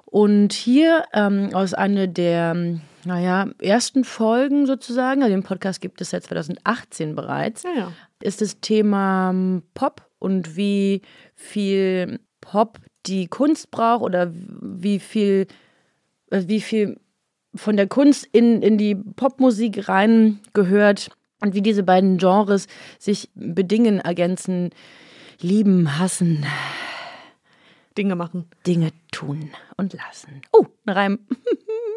Und 0.05 0.53
hier 0.53 1.03
ähm, 1.13 1.49
aus 1.53 1.73
einer 1.73 2.07
der 2.07 2.79
naja, 3.03 3.47
ersten 3.59 4.03
Folgen 4.03 4.65
sozusagen, 4.65 5.21
also 5.21 5.33
den 5.33 5.43
Podcast 5.43 5.81
gibt 5.81 6.01
es 6.01 6.11
seit 6.11 6.23
2018 6.23 7.15
bereits, 7.15 7.63
Ja, 7.63 7.71
ja. 7.75 7.91
ist 8.21 8.41
das 8.41 8.59
Thema 8.59 9.61
Pop 9.73 10.06
und 10.19 10.55
wie 10.55 11.01
viel 11.35 12.19
Pop 12.41 12.79
die 13.05 13.27
Kunst 13.27 13.71
braucht 13.71 14.03
oder 14.03 14.31
wie 14.33 14.99
viel, 14.99 15.47
äh, 16.31 16.43
wie 16.47 16.61
viel 16.61 16.99
von 17.55 17.77
der 17.77 17.87
Kunst 17.87 18.27
in, 18.31 18.61
in 18.61 18.77
die 18.77 18.95
Popmusik 18.95 19.87
rein 19.89 20.39
gehört 20.53 21.09
und 21.41 21.53
wie 21.53 21.61
diese 21.61 21.83
beiden 21.83 22.17
Genres 22.17 22.67
sich 22.99 23.29
bedingen, 23.35 23.99
ergänzen, 23.99 24.71
lieben, 25.39 25.97
hassen, 25.97 26.45
Dinge 27.97 28.15
machen. 28.15 28.45
Dinge 28.65 28.91
tun 29.11 29.51
und 29.75 29.93
lassen. 29.93 30.41
Oh, 30.51 30.65
ein 30.85 30.93
Reim. 30.93 31.19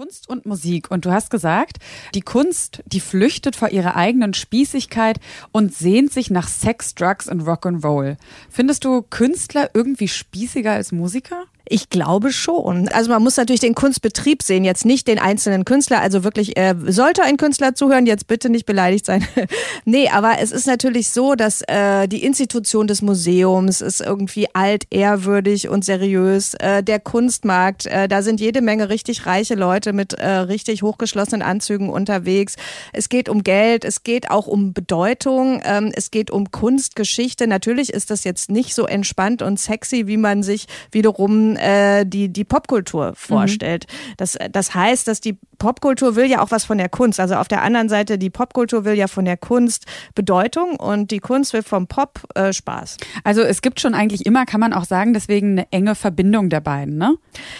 Kunst 0.00 0.30
und 0.30 0.46
Musik. 0.46 0.90
Und 0.90 1.04
du 1.04 1.10
hast 1.10 1.28
gesagt, 1.28 1.76
die 2.14 2.22
Kunst, 2.22 2.82
die 2.86 3.00
flüchtet 3.00 3.54
vor 3.54 3.68
ihrer 3.68 3.96
eigenen 3.96 4.32
Spießigkeit 4.32 5.20
und 5.52 5.74
sehnt 5.74 6.10
sich 6.10 6.30
nach 6.30 6.48
Sex, 6.48 6.94
Drugs 6.94 7.28
und 7.28 7.42
Rock'n'Roll. 7.42 8.16
Findest 8.48 8.86
du 8.86 9.02
Künstler 9.02 9.68
irgendwie 9.74 10.08
spießiger 10.08 10.72
als 10.72 10.92
Musiker? 10.92 11.44
Ich 11.72 11.88
glaube 11.88 12.32
schon. 12.32 12.88
Also 12.88 13.10
man 13.10 13.22
muss 13.22 13.36
natürlich 13.36 13.60
den 13.60 13.76
Kunstbetrieb 13.76 14.42
sehen, 14.42 14.64
jetzt 14.64 14.84
nicht 14.84 15.06
den 15.06 15.20
einzelnen 15.20 15.64
Künstler. 15.64 16.00
Also 16.00 16.24
wirklich, 16.24 16.56
äh, 16.56 16.74
sollte 16.86 17.22
ein 17.22 17.36
Künstler 17.36 17.76
zuhören, 17.76 18.06
jetzt 18.06 18.26
bitte 18.26 18.50
nicht 18.50 18.66
beleidigt 18.66 19.06
sein. 19.06 19.24
nee, 19.84 20.08
aber 20.08 20.40
es 20.40 20.50
ist 20.50 20.66
natürlich 20.66 21.10
so, 21.10 21.36
dass 21.36 21.62
äh, 21.68 22.08
die 22.08 22.24
Institution 22.24 22.88
des 22.88 23.02
Museums 23.02 23.82
ist 23.82 24.00
irgendwie 24.00 24.48
alt, 24.52 24.82
ehrwürdig 24.90 25.68
und 25.68 25.84
seriös. 25.84 26.54
Äh, 26.54 26.82
der 26.82 26.98
Kunstmarkt, 26.98 27.86
äh, 27.86 28.08
da 28.08 28.22
sind 28.22 28.40
jede 28.40 28.62
Menge 28.62 28.88
richtig 28.88 29.26
reiche 29.26 29.54
Leute 29.54 29.92
mit 29.92 30.14
äh, 30.14 30.28
richtig 30.28 30.82
hochgeschlossenen 30.82 31.42
Anzügen 31.42 31.88
unterwegs. 31.88 32.56
Es 32.92 33.08
geht 33.08 33.28
um 33.28 33.44
Geld, 33.44 33.84
es 33.84 34.02
geht 34.02 34.28
auch 34.28 34.48
um 34.48 34.72
Bedeutung, 34.72 35.62
ähm, 35.64 35.92
es 35.94 36.10
geht 36.10 36.32
um 36.32 36.50
Kunstgeschichte. 36.50 37.46
Natürlich 37.46 37.92
ist 37.92 38.10
das 38.10 38.24
jetzt 38.24 38.50
nicht 38.50 38.74
so 38.74 38.86
entspannt 38.86 39.40
und 39.40 39.60
sexy, 39.60 40.08
wie 40.08 40.16
man 40.16 40.42
sich 40.42 40.66
wiederum 40.90 41.58
äh, 41.60 42.04
die, 42.06 42.28
die 42.28 42.44
Popkultur 42.44 43.12
vorstellt. 43.14 43.86
Das, 44.16 44.38
das 44.50 44.74
heißt, 44.74 45.06
dass 45.06 45.20
die 45.20 45.38
Popkultur 45.58 46.16
will 46.16 46.24
ja 46.24 46.40
auch 46.40 46.50
was 46.50 46.64
von 46.64 46.78
der 46.78 46.88
Kunst. 46.88 47.20
Also 47.20 47.36
auf 47.36 47.46
der 47.46 47.62
anderen 47.62 47.88
Seite, 47.88 48.18
die 48.18 48.30
Popkultur 48.30 48.84
will 48.84 48.94
ja 48.94 49.06
von 49.06 49.24
der 49.24 49.36
Kunst 49.36 49.84
Bedeutung 50.14 50.76
und 50.76 51.10
die 51.10 51.18
Kunst 51.18 51.52
will 51.52 51.62
vom 51.62 51.86
Pop 51.86 52.22
äh, 52.34 52.52
Spaß. 52.52 52.96
Also 53.24 53.42
es 53.42 53.60
gibt 53.62 53.78
schon 53.78 53.94
eigentlich 53.94 54.26
immer, 54.26 54.46
kann 54.46 54.60
man 54.60 54.72
auch 54.72 54.84
sagen, 54.84 55.12
deswegen 55.12 55.52
eine 55.52 55.70
enge 55.70 55.94
Verbindung 55.94 56.48
der 56.48 56.60
beiden, 56.60 56.96
ne? 56.96 57.14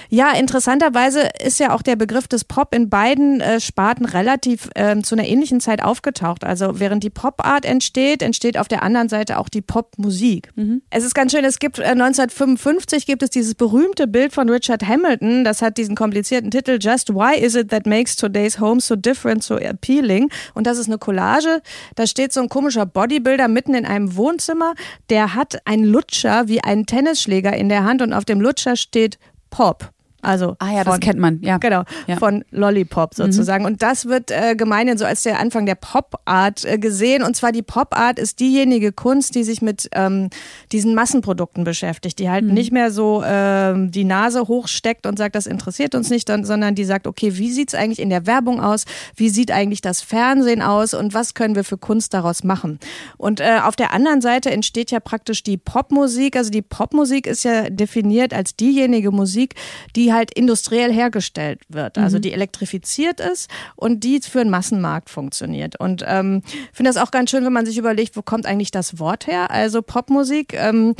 Ja, 0.08 0.32
interessanterweise 0.32 1.28
ist 1.44 1.60
ja 1.60 1.74
auch 1.74 1.82
der 1.82 1.96
Begriff 1.96 2.26
des 2.26 2.44
Pop 2.44 2.74
in 2.74 2.88
beiden 2.88 3.40
äh, 3.40 3.60
Sparten 3.60 4.06
relativ 4.06 4.70
ähm, 4.74 5.04
zu 5.04 5.14
einer 5.14 5.28
ähnlichen 5.28 5.60
Zeit 5.60 5.82
aufgetaucht. 5.82 6.44
Also 6.44 6.80
während 6.80 7.04
die 7.04 7.10
Popart 7.10 7.66
entsteht, 7.66 8.22
entsteht 8.22 8.56
auf 8.56 8.68
der 8.68 8.82
anderen 8.82 9.10
Seite 9.10 9.38
auch 9.38 9.50
die 9.50 9.60
Popmusik. 9.60 10.48
Es 10.88 11.04
ist 11.04 11.14
ganz 11.14 11.32
schön, 11.32 11.44
es 11.44 11.58
gibt 11.58 11.78
äh, 11.78 11.84
1955 11.84 13.04
gibt 13.04 13.22
es 13.22 13.28
dieses 13.28 13.54
berühmte 13.54 13.79
Bild 14.06 14.32
von 14.32 14.48
Richard 14.48 14.86
Hamilton, 14.86 15.44
das 15.44 15.62
hat 15.62 15.76
diesen 15.76 15.94
komplizierten 15.94 16.50
Titel 16.50 16.78
Just 16.80 17.14
Why 17.14 17.38
is 17.38 17.54
it 17.54 17.70
that 17.70 17.86
makes 17.86 18.16
today's 18.16 18.58
home 18.58 18.80
so 18.80 18.96
different, 18.96 19.42
so 19.42 19.56
appealing? 19.56 20.30
Und 20.54 20.66
das 20.66 20.78
ist 20.78 20.88
eine 20.88 20.98
Collage, 20.98 21.62
da 21.94 22.06
steht 22.06 22.32
so 22.32 22.40
ein 22.40 22.48
komischer 22.48 22.86
Bodybuilder 22.86 23.48
mitten 23.48 23.74
in 23.74 23.86
einem 23.86 24.16
Wohnzimmer, 24.16 24.74
der 25.08 25.34
hat 25.34 25.66
einen 25.66 25.84
Lutscher 25.84 26.48
wie 26.48 26.62
einen 26.62 26.86
Tennisschläger 26.86 27.56
in 27.56 27.68
der 27.68 27.84
Hand 27.84 28.02
und 28.02 28.12
auf 28.12 28.24
dem 28.24 28.40
Lutscher 28.40 28.76
steht 28.76 29.18
Pop. 29.50 29.90
Also 30.22 30.56
Ah 30.58 30.70
ja, 30.72 30.84
das 30.84 30.94
von- 30.94 31.00
kennt 31.00 31.18
man, 31.18 31.40
ja. 31.42 31.58
Genau, 31.58 31.82
Ja. 32.06 32.16
von 32.16 32.44
Lollipop 32.50 33.14
sozusagen. 33.14 33.64
Und 33.64 33.82
das 33.82 34.06
wird 34.06 34.30
äh, 34.30 34.54
gemeinhin 34.56 34.98
so 34.98 35.04
als 35.04 35.22
der 35.22 35.38
Anfang 35.40 35.66
der 35.66 35.74
Pop-Art 35.74 36.64
äh, 36.64 36.78
gesehen. 36.78 37.22
Und 37.22 37.36
zwar 37.36 37.52
die 37.52 37.62
Pop-Art 37.62 38.18
ist 38.18 38.40
diejenige 38.40 38.92
Kunst, 38.92 39.34
die 39.34 39.44
sich 39.44 39.62
mit 39.62 39.88
ähm, 39.92 40.30
diesen 40.72 40.94
Massenprodukten 40.94 41.64
beschäftigt, 41.64 42.18
die 42.18 42.28
halt 42.30 42.44
nicht 42.44 42.72
mehr 42.72 42.90
so 42.90 43.22
ähm, 43.24 43.90
die 43.90 44.04
Nase 44.04 44.42
hochsteckt 44.48 45.06
und 45.06 45.18
sagt, 45.18 45.34
das 45.34 45.46
interessiert 45.46 45.94
uns 45.94 46.10
nicht, 46.10 46.28
dann, 46.28 46.44
sondern 46.44 46.74
die 46.74 46.84
sagt, 46.84 47.06
okay, 47.06 47.36
wie 47.38 47.50
sieht's 47.50 47.74
eigentlich 47.74 48.00
in 48.00 48.10
der 48.10 48.26
Werbung 48.26 48.60
aus? 48.60 48.84
Wie 49.16 49.28
sieht 49.30 49.50
eigentlich 49.50 49.80
das 49.80 50.00
Fernsehen 50.00 50.62
aus? 50.62 50.94
Und 50.94 51.14
was 51.14 51.34
können 51.34 51.54
wir 51.54 51.64
für 51.64 51.78
Kunst 51.78 52.14
daraus 52.14 52.44
machen? 52.44 52.78
Und 53.16 53.40
äh, 53.40 53.60
auf 53.62 53.76
der 53.76 53.92
anderen 53.92 54.20
Seite 54.20 54.50
entsteht 54.50 54.90
ja 54.90 55.00
praktisch 55.00 55.42
die 55.42 55.56
Popmusik. 55.56 56.36
Also 56.36 56.50
die 56.50 56.62
Popmusik 56.62 57.26
ist 57.26 57.44
ja 57.44 57.70
definiert 57.70 58.34
als 58.34 58.56
diejenige 58.56 59.10
Musik, 59.10 59.54
die 59.96 60.09
halt 60.12 60.32
industriell 60.32 60.92
hergestellt 60.92 61.60
wird, 61.68 61.98
also 61.98 62.18
die 62.18 62.32
elektrifiziert 62.32 63.20
ist 63.20 63.50
und 63.76 64.04
die 64.04 64.20
für 64.20 64.40
einen 64.40 64.50
Massenmarkt 64.50 65.10
funktioniert. 65.10 65.78
Und 65.78 66.04
ähm, 66.06 66.42
finde 66.72 66.90
das 66.90 66.96
auch 66.96 67.10
ganz 67.10 67.30
schön, 67.30 67.44
wenn 67.44 67.52
man 67.52 67.66
sich 67.66 67.78
überlegt, 67.78 68.16
wo 68.16 68.22
kommt 68.22 68.46
eigentlich 68.46 68.70
das 68.70 68.98
Wort 68.98 69.26
her? 69.26 69.50
Also 69.50 69.82
Popmusik. 69.82 70.54
Ähm, 70.54 70.94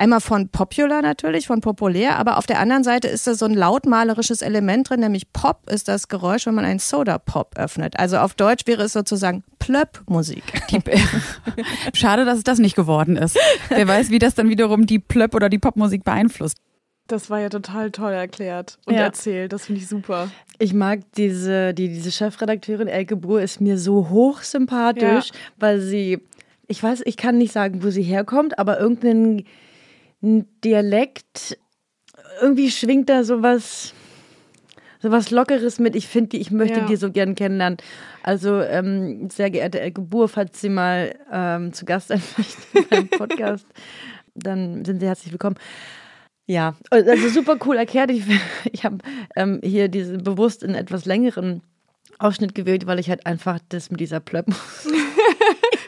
Einmal 0.00 0.22
von 0.22 0.48
popular 0.48 1.02
natürlich, 1.02 1.46
von 1.46 1.60
populär, 1.60 2.16
aber 2.16 2.38
auf 2.38 2.46
der 2.46 2.58
anderen 2.58 2.82
Seite 2.84 3.06
ist 3.06 3.26
da 3.26 3.34
so 3.34 3.44
ein 3.44 3.52
lautmalerisches 3.52 4.40
Element 4.40 4.88
drin, 4.88 5.00
nämlich 5.00 5.30
Pop 5.34 5.68
ist 5.68 5.88
das 5.88 6.08
Geräusch, 6.08 6.46
wenn 6.46 6.54
man 6.54 6.64
einen 6.64 6.78
Soda-Pop 6.78 7.58
öffnet. 7.58 7.98
Also 7.98 8.16
auf 8.16 8.32
Deutsch 8.32 8.66
wäre 8.66 8.84
es 8.84 8.94
sozusagen 8.94 9.44
Plöpp-Musik. 9.58 10.42
Schade, 11.92 12.24
dass 12.24 12.38
es 12.38 12.44
das 12.44 12.58
nicht 12.60 12.76
geworden 12.76 13.18
ist. 13.18 13.36
Wer 13.68 13.86
weiß, 13.86 14.08
wie 14.08 14.18
das 14.18 14.34
dann 14.34 14.48
wiederum 14.48 14.86
die 14.86 15.00
Plöpp 15.00 15.34
oder 15.34 15.50
die 15.50 15.58
Popmusik 15.58 16.02
beeinflusst. 16.02 16.56
Das 17.10 17.28
war 17.30 17.40
ja 17.40 17.48
total 17.48 17.90
toll 17.90 18.12
erklärt 18.12 18.78
und 18.86 18.94
Ja. 18.94 19.00
erzählt. 19.02 19.52
Das 19.52 19.66
finde 19.66 19.80
ich 19.80 19.88
super. 19.88 20.30
Ich 20.58 20.72
mag 20.74 21.00
diese, 21.16 21.74
die, 21.74 21.88
diese 21.88 22.12
Chefredakteurin 22.12 22.88
Elke 22.88 23.16
Buhr 23.16 23.40
ist 23.42 23.60
mir 23.60 23.78
so 23.78 24.08
hochsympathisch, 24.10 25.28
Ja. 25.28 25.34
weil 25.58 25.80
sie, 25.80 26.20
ich 26.68 26.82
weiß, 26.82 27.02
ich 27.04 27.16
kann 27.16 27.38
nicht 27.38 27.52
sagen, 27.52 27.82
wo 27.82 27.90
sie 27.90 28.02
herkommt, 28.02 28.58
aber 28.58 28.78
irgendein 28.78 29.44
ein 30.22 30.46
Dialekt, 30.62 31.58
irgendwie 32.42 32.70
schwingt 32.70 33.08
da 33.08 33.24
sowas, 33.24 33.94
sowas 35.00 35.30
Lockeres 35.30 35.78
mit. 35.78 35.96
Ich 35.96 36.06
finde, 36.06 36.28
die- 36.30 36.40
ich 36.40 36.50
möchte 36.50 36.80
Ja. 36.80 36.86
die 36.86 36.96
so 36.96 37.10
gern 37.10 37.34
kennenlernen. 37.34 37.78
Also, 38.22 38.60
ähm, 38.60 39.30
sehr 39.30 39.50
geehrte 39.50 39.80
Elke 39.80 40.02
Buhr, 40.02 40.28
falls 40.28 40.60
Sie 40.60 40.68
mal 40.68 41.14
ähm, 41.32 41.72
zu 41.72 41.86
Gast 41.86 42.08
sein 42.08 42.22
möchten 42.36 42.88
beim 42.90 43.08
Podcast, 43.08 43.66
dann 44.34 44.84
sind 44.84 45.00
Sie 45.00 45.06
herzlich 45.06 45.32
willkommen. 45.32 45.56
Ja, 46.50 46.74
also 46.90 47.28
super 47.28 47.56
cool 47.64 47.76
erklärt. 47.76 48.10
Ich, 48.10 48.24
ich 48.72 48.84
habe 48.84 48.98
ähm, 49.36 49.60
hier 49.62 49.86
diese 49.86 50.18
bewusst 50.18 50.64
einen 50.64 50.74
etwas 50.74 51.04
längeren 51.04 51.62
Ausschnitt 52.18 52.56
gewählt, 52.56 52.88
weil 52.88 52.98
ich 52.98 53.08
halt 53.08 53.24
einfach 53.24 53.60
das 53.68 53.90
mit 53.90 54.00
dieser 54.00 54.20
Plöpp. 54.20 54.46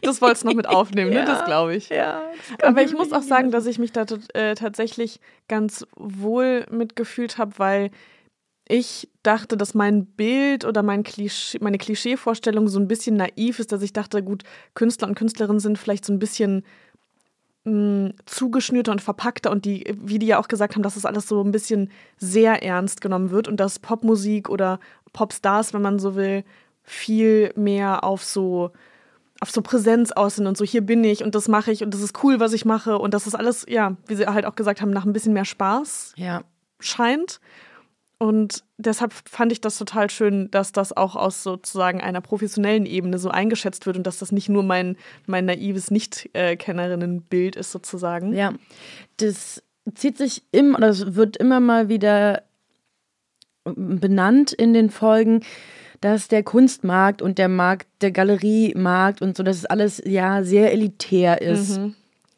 Das 0.04 0.20
wolltest 0.20 0.42
du 0.42 0.48
noch 0.48 0.54
mit 0.54 0.68
aufnehmen, 0.68 1.12
ne? 1.12 1.24
Das 1.24 1.44
glaube 1.44 1.76
ich. 1.76 1.88
Ja, 1.88 2.22
Aber 2.60 2.82
ich 2.82 2.92
muss 2.92 3.12
auch 3.12 3.22
sagen, 3.22 3.52
dass 3.52 3.66
ich 3.66 3.78
mich 3.78 3.92
da 3.92 4.04
äh, 4.34 4.56
tatsächlich 4.56 5.20
ganz 5.46 5.86
wohl 5.94 6.66
mitgefühlt 6.72 7.38
habe, 7.38 7.52
weil 7.58 7.90
ich 8.68 9.08
dachte, 9.22 9.56
dass 9.56 9.74
mein 9.74 10.06
Bild 10.06 10.64
oder 10.64 10.82
mein 10.82 11.04
Klischee, 11.04 11.58
meine 11.60 11.78
Klischeevorstellung 11.78 12.66
so 12.66 12.80
ein 12.80 12.88
bisschen 12.88 13.16
naiv 13.16 13.60
ist, 13.60 13.70
dass 13.70 13.80
ich 13.80 13.92
dachte, 13.92 14.24
gut, 14.24 14.42
Künstler 14.74 15.06
und 15.06 15.14
Künstlerinnen 15.14 15.60
sind 15.60 15.78
vielleicht 15.78 16.04
so 16.04 16.12
ein 16.12 16.18
bisschen 16.18 16.64
mh, 17.64 18.12
zugeschnürter 18.26 18.92
und 18.92 19.00
verpackter 19.00 19.50
und 19.50 19.64
die, 19.64 19.96
wie 20.00 20.18
die 20.18 20.26
ja 20.26 20.38
auch 20.38 20.48
gesagt 20.48 20.74
haben, 20.74 20.82
dass 20.82 20.94
das 20.94 21.06
alles 21.06 21.28
so 21.28 21.42
ein 21.42 21.52
bisschen 21.52 21.90
sehr 22.18 22.62
ernst 22.62 23.00
genommen 23.00 23.30
wird 23.30 23.48
und 23.48 23.58
dass 23.58 23.78
Popmusik 23.78 24.48
oder 24.48 24.80
Popstars, 25.12 25.74
wenn 25.74 25.82
man 25.82 25.98
so 25.98 26.14
will, 26.14 26.44
viel 26.82 27.52
mehr 27.56 28.04
auf 28.04 28.24
so 28.24 28.70
auf 29.40 29.50
so 29.50 29.60
Präsenz 29.60 30.12
aus 30.12 30.36
sind 30.36 30.46
und 30.46 30.56
so, 30.56 30.64
hier 30.64 30.82
bin 30.82 31.02
ich 31.02 31.24
und 31.24 31.34
das 31.34 31.48
mache 31.48 31.72
ich 31.72 31.82
und 31.82 31.92
das 31.92 32.00
ist 32.00 32.22
cool, 32.22 32.38
was 32.38 32.52
ich 32.52 32.64
mache 32.64 32.96
und 32.96 33.12
das 33.12 33.26
ist 33.26 33.34
alles, 33.34 33.66
ja, 33.68 33.96
wie 34.06 34.14
sie 34.14 34.28
halt 34.28 34.46
auch 34.46 34.54
gesagt 34.54 34.80
haben, 34.80 34.90
nach 34.90 35.04
ein 35.04 35.12
bisschen 35.12 35.32
mehr 35.32 35.44
Spaß 35.44 36.12
Ja, 36.16 36.42
scheint. 36.78 37.40
Und 38.22 38.62
deshalb 38.78 39.12
fand 39.12 39.50
ich 39.50 39.60
das 39.60 39.76
total 39.76 40.08
schön, 40.08 40.48
dass 40.52 40.70
das 40.70 40.96
auch 40.96 41.16
aus 41.16 41.42
sozusagen 41.42 42.00
einer 42.00 42.20
professionellen 42.20 42.86
Ebene 42.86 43.18
so 43.18 43.30
eingeschätzt 43.30 43.84
wird 43.84 43.96
und 43.96 44.06
dass 44.06 44.20
das 44.20 44.30
nicht 44.30 44.48
nur 44.48 44.62
mein, 44.62 44.96
mein 45.26 45.46
naives 45.46 45.90
Nicht-Kennerinnenbild 45.90 47.56
ist 47.56 47.72
sozusagen. 47.72 48.32
ja. 48.32 48.52
Das 49.16 49.64
zieht 49.96 50.18
sich 50.18 50.44
immer, 50.52 50.78
oder 50.78 50.90
es 50.90 51.16
wird 51.16 51.36
immer 51.36 51.58
mal 51.58 51.88
wieder 51.88 52.44
benannt 53.64 54.52
in 54.52 54.72
den 54.72 54.90
Folgen, 54.90 55.40
dass 56.00 56.28
der 56.28 56.44
Kunstmarkt 56.44 57.22
und 57.22 57.38
der 57.38 57.48
Markt, 57.48 57.88
der 58.02 58.12
Galeriemarkt 58.12 59.20
und 59.20 59.36
so, 59.36 59.42
dass 59.42 59.56
es 59.56 59.66
alles 59.66 60.00
ja 60.06 60.44
sehr 60.44 60.70
elitär 60.70 61.42
ist. 61.42 61.80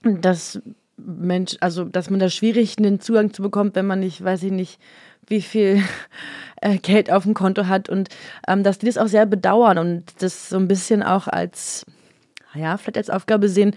Und 0.03 0.25
dass 0.25 0.63
Mensch, 0.97 1.59
also 1.61 1.85
dass 1.85 2.09
man 2.09 2.21
da 2.21 2.31
schwierig 2.31 2.79
einen 2.79 3.01
Zugang 3.01 3.35
zu 3.35 3.43
bekommt, 3.43 3.75
wenn 3.75 3.87
man 3.87 4.01
nicht, 4.01 4.25
weiß 4.25 4.45
ich 4.45 4.53
nicht, 4.53 4.81
wie 5.29 5.43
viel 5.43 5.83
äh, 6.61 6.79
Geld 6.79 7.11
auf 7.11 7.25
dem 7.25 7.35
Konto 7.35 7.67
hat 7.67 7.89
und 7.89 8.09
ähm, 8.49 8.63
dass 8.63 8.79
die 8.79 8.87
das 8.87 8.99
auch 8.99 9.09
sehr 9.09 9.27
bedauern 9.27 9.79
und 9.79 10.05
das 10.21 10.49
so 10.49 10.57
ein 10.57 10.69
bisschen 10.69 11.03
auch 11.03 11.29
als, 11.29 11.85
ja, 12.55 12.77
vielleicht 12.77 12.99
als 12.99 13.11
Aufgabe 13.11 13.49
sehen, 13.49 13.75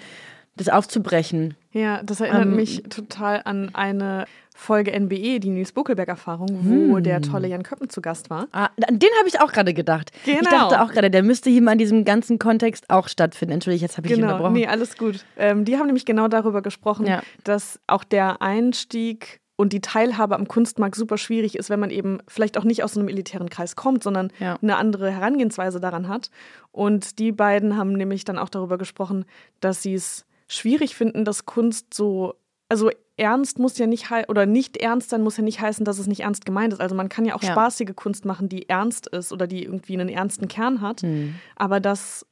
das 0.56 0.70
aufzubrechen. 0.70 1.56
Ja, 1.72 2.02
das 2.04 2.20
erinnert 2.20 2.44
Ähm, 2.44 2.56
mich 2.56 2.84
total 2.90 3.42
an 3.46 3.70
eine 3.76 4.26
Folge 4.56 4.92
NBE, 4.92 5.40
die 5.40 5.50
Nils 5.52 5.72
Buckelberg-Erfahrung, 5.72 6.48
wo 6.64 6.98
der 6.98 7.22
tolle 7.22 7.48
Jan 7.48 7.62
Köppen 7.62 7.92
zu 7.92 8.02
Gast 8.02 8.32
war. 8.32 8.48
Ah, 8.52 8.70
an 8.88 8.98
den 8.98 9.10
habe 9.20 9.28
ich 9.28 9.40
auch 9.40 9.52
gerade 9.52 9.72
gedacht. 9.76 10.10
Ich 10.26 10.36
Genau. 10.36 10.50
dachte 10.50 10.82
auch 10.82 10.92
gerade, 10.92 11.12
der 11.12 11.22
müsste 11.22 11.52
hier 11.52 11.62
mal 11.62 11.74
in 11.74 11.78
diesem 11.78 12.06
ganzen 12.06 12.40
Kontext 12.40 12.90
auch 12.90 13.08
stattfinden. 13.08 13.54
Entschuldigung, 13.54 13.84
jetzt 13.88 13.98
habe 13.98 14.08
ich 14.08 14.16
Genau, 14.16 14.30
unterbrochen. 14.30 14.54
nee, 14.54 14.66
alles 14.66 14.98
gut. 14.98 15.24
Ähm, 15.38 15.64
die 15.64 15.78
haben 15.78 15.86
nämlich 15.86 16.06
genau 16.06 16.28
darüber 16.28 16.64
gesprochen, 16.64 17.06
Ja. 17.06 17.22
dass 17.44 17.80
auch 17.86 18.04
der 18.04 18.42
Einstieg 18.42 19.42
und 19.58 19.74
die 19.74 19.82
Teilhabe 19.82 20.36
am 20.36 20.48
Kunstmarkt 20.48 20.96
super 20.96 21.18
schwierig 21.18 21.58
ist, 21.58 21.70
wenn 21.70 21.80
man 21.82 21.90
eben 21.90 22.20
vielleicht 22.30 22.58
auch 22.58 22.64
nicht 22.64 22.84
aus 22.84 22.96
einem 22.96 23.10
elitären 23.10 23.50
Kreis 23.50 23.76
kommt, 23.76 24.04
sondern 24.04 24.32
Ja. 24.40 24.58
eine 24.62 24.78
andere 24.78 25.12
Herangehensweise 25.12 25.80
daran 25.82 26.08
hat. 26.08 26.30
Und 26.72 27.20
die 27.20 27.34
beiden 27.34 27.76
haben 27.76 27.92
nämlich 27.94 28.24
dann 28.24 28.38
auch 28.38 28.50
darüber 28.50 28.78
gesprochen, 28.78 29.26
dass 29.60 29.82
sie 29.82 29.96
es 29.96 30.26
schwierig 30.48 30.96
finden, 30.96 31.26
dass 31.26 31.46
Kunst 31.46 31.94
so, 31.94 32.36
also 32.70 32.90
ernst 33.18 33.58
muss 33.58 33.78
ja 33.80 33.88
nicht 33.88 34.08
oder 34.30 34.46
nicht 34.46 34.78
ernst 34.78 35.10
sein 35.10 35.24
muss 35.24 35.38
ja 35.38 35.44
nicht 35.44 35.60
heißen, 35.60 35.84
dass 35.84 35.98
es 35.98 36.06
nicht 36.06 36.22
ernst 36.22 36.46
gemeint 36.46 36.72
ist. 36.72 36.80
Also 36.80 36.94
man 36.96 37.10
kann 37.10 37.26
ja 37.26 37.36
auch 37.36 37.42
Ja. 37.44 37.52
spaßige 37.52 37.96
Kunst 37.96 38.26
machen, 38.26 38.48
die 38.50 38.70
ernst 38.70 39.08
ist 39.08 39.34
oder 39.34 39.48
die 39.48 39.64
irgendwie 39.64 39.94
einen 39.94 40.08
ernsten 40.10 40.48
Kern 40.48 40.82
hat, 40.82 41.02
Hm. 41.02 41.34
aber 41.56 41.80
dass 41.80 42.26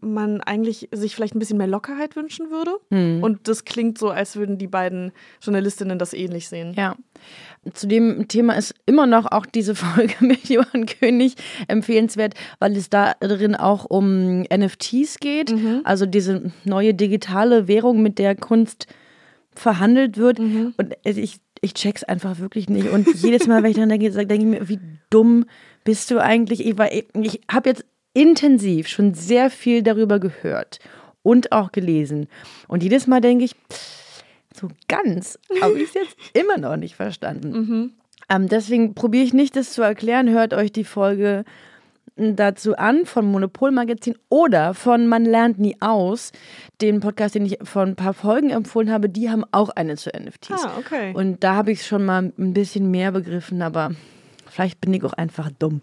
man 0.00 0.40
eigentlich 0.40 0.88
sich 0.92 1.14
vielleicht 1.14 1.34
ein 1.34 1.38
bisschen 1.38 1.58
mehr 1.58 1.66
Lockerheit 1.66 2.16
wünschen 2.16 2.50
würde. 2.50 2.72
Hm. 2.90 3.22
Und 3.22 3.48
das 3.48 3.64
klingt 3.64 3.98
so, 3.98 4.10
als 4.10 4.36
würden 4.36 4.58
die 4.58 4.66
beiden 4.66 5.12
Journalistinnen 5.40 5.98
das 5.98 6.12
ähnlich 6.12 6.48
sehen. 6.48 6.74
Ja. 6.76 6.96
Zu 7.72 7.86
dem 7.86 8.26
Thema 8.28 8.54
ist 8.54 8.74
immer 8.86 9.06
noch 9.06 9.30
auch 9.30 9.46
diese 9.46 9.74
Folge 9.76 10.14
mit 10.20 10.48
Johann 10.48 10.86
König 10.86 11.36
empfehlenswert, 11.68 12.34
weil 12.58 12.76
es 12.76 12.90
da 12.90 13.14
drin 13.20 13.54
auch 13.54 13.84
um 13.84 14.42
NFTs 14.42 15.18
geht, 15.20 15.54
also 15.84 16.04
diese 16.06 16.52
neue 16.64 16.94
digitale 16.94 17.68
Währung, 17.68 18.02
mit 18.02 18.18
der 18.18 18.34
Kunst 18.34 18.86
verhandelt 19.54 20.18
wird. 20.18 20.38
Und 20.38 20.94
ich, 21.04 21.40
ich 21.60 21.74
check's 21.74 22.04
einfach 22.04 22.38
wirklich 22.40 22.68
nicht. 22.68 22.90
Und 22.90 23.06
jedes 23.14 23.46
Mal, 23.46 23.62
wenn 23.62 23.70
ich 23.70 23.76
dran 23.76 23.88
denke, 23.88 24.10
denke 24.10 24.34
ich 24.34 24.44
mir, 24.44 24.68
wie 24.68 24.80
dumm 25.10 25.46
bist 25.84 26.10
du 26.10 26.18
eigentlich? 26.18 26.66
Ich, 26.66 26.76
ich 27.14 27.40
habe 27.50 27.68
jetzt 27.68 27.84
intensiv 28.16 28.88
schon 28.88 29.14
sehr 29.14 29.50
viel 29.50 29.82
darüber 29.82 30.18
gehört 30.18 30.78
und 31.22 31.52
auch 31.52 31.70
gelesen. 31.70 32.28
Und 32.66 32.82
jedes 32.82 33.06
Mal 33.06 33.20
denke 33.20 33.44
ich, 33.44 33.54
so 34.54 34.68
ganz 34.88 35.38
habe 35.60 35.78
ich 35.78 35.88
es 35.88 35.94
jetzt 35.94 36.16
immer 36.32 36.56
noch 36.56 36.76
nicht 36.76 36.96
verstanden. 36.96 37.52
Ähm, 38.28 38.48
deswegen 38.48 38.94
probiere 38.94 39.24
ich 39.24 39.34
nicht, 39.34 39.54
das 39.54 39.72
zu 39.72 39.82
erklären. 39.82 40.30
Hört 40.30 40.54
euch 40.54 40.72
die 40.72 40.84
Folge 40.84 41.44
dazu 42.16 42.76
an 42.76 43.04
von 43.04 43.26
Monopol 43.26 43.70
Magazin 43.70 44.16
oder 44.30 44.72
von 44.72 45.06
Man 45.06 45.26
lernt 45.26 45.58
nie 45.58 45.76
aus, 45.80 46.32
den 46.80 47.00
Podcast, 47.00 47.34
den 47.34 47.44
ich 47.44 47.58
vor 47.62 47.82
ein 47.82 47.96
paar 47.96 48.14
Folgen 48.14 48.48
empfohlen 48.48 48.90
habe. 48.90 49.10
Die 49.10 49.28
haben 49.28 49.44
auch 49.52 49.68
eine 49.68 49.96
zu 49.96 50.10
NFTs. 50.10 50.64
Ah, 50.64 50.72
okay. 50.78 51.12
Und 51.14 51.44
da 51.44 51.54
habe 51.54 51.72
ich 51.72 51.86
schon 51.86 52.06
mal 52.06 52.32
ein 52.38 52.54
bisschen 52.54 52.90
mehr 52.90 53.12
begriffen, 53.12 53.60
aber 53.60 53.90
vielleicht 54.56 54.80
bin 54.80 54.92
ich 54.94 55.04
auch 55.04 55.12
einfach 55.12 55.50
dumm. 55.58 55.82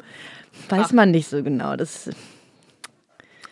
Weiß 0.70 0.92
man 0.94 1.12
nicht 1.12 1.28
so 1.30 1.42
genau. 1.44 1.76
Das 1.76 2.10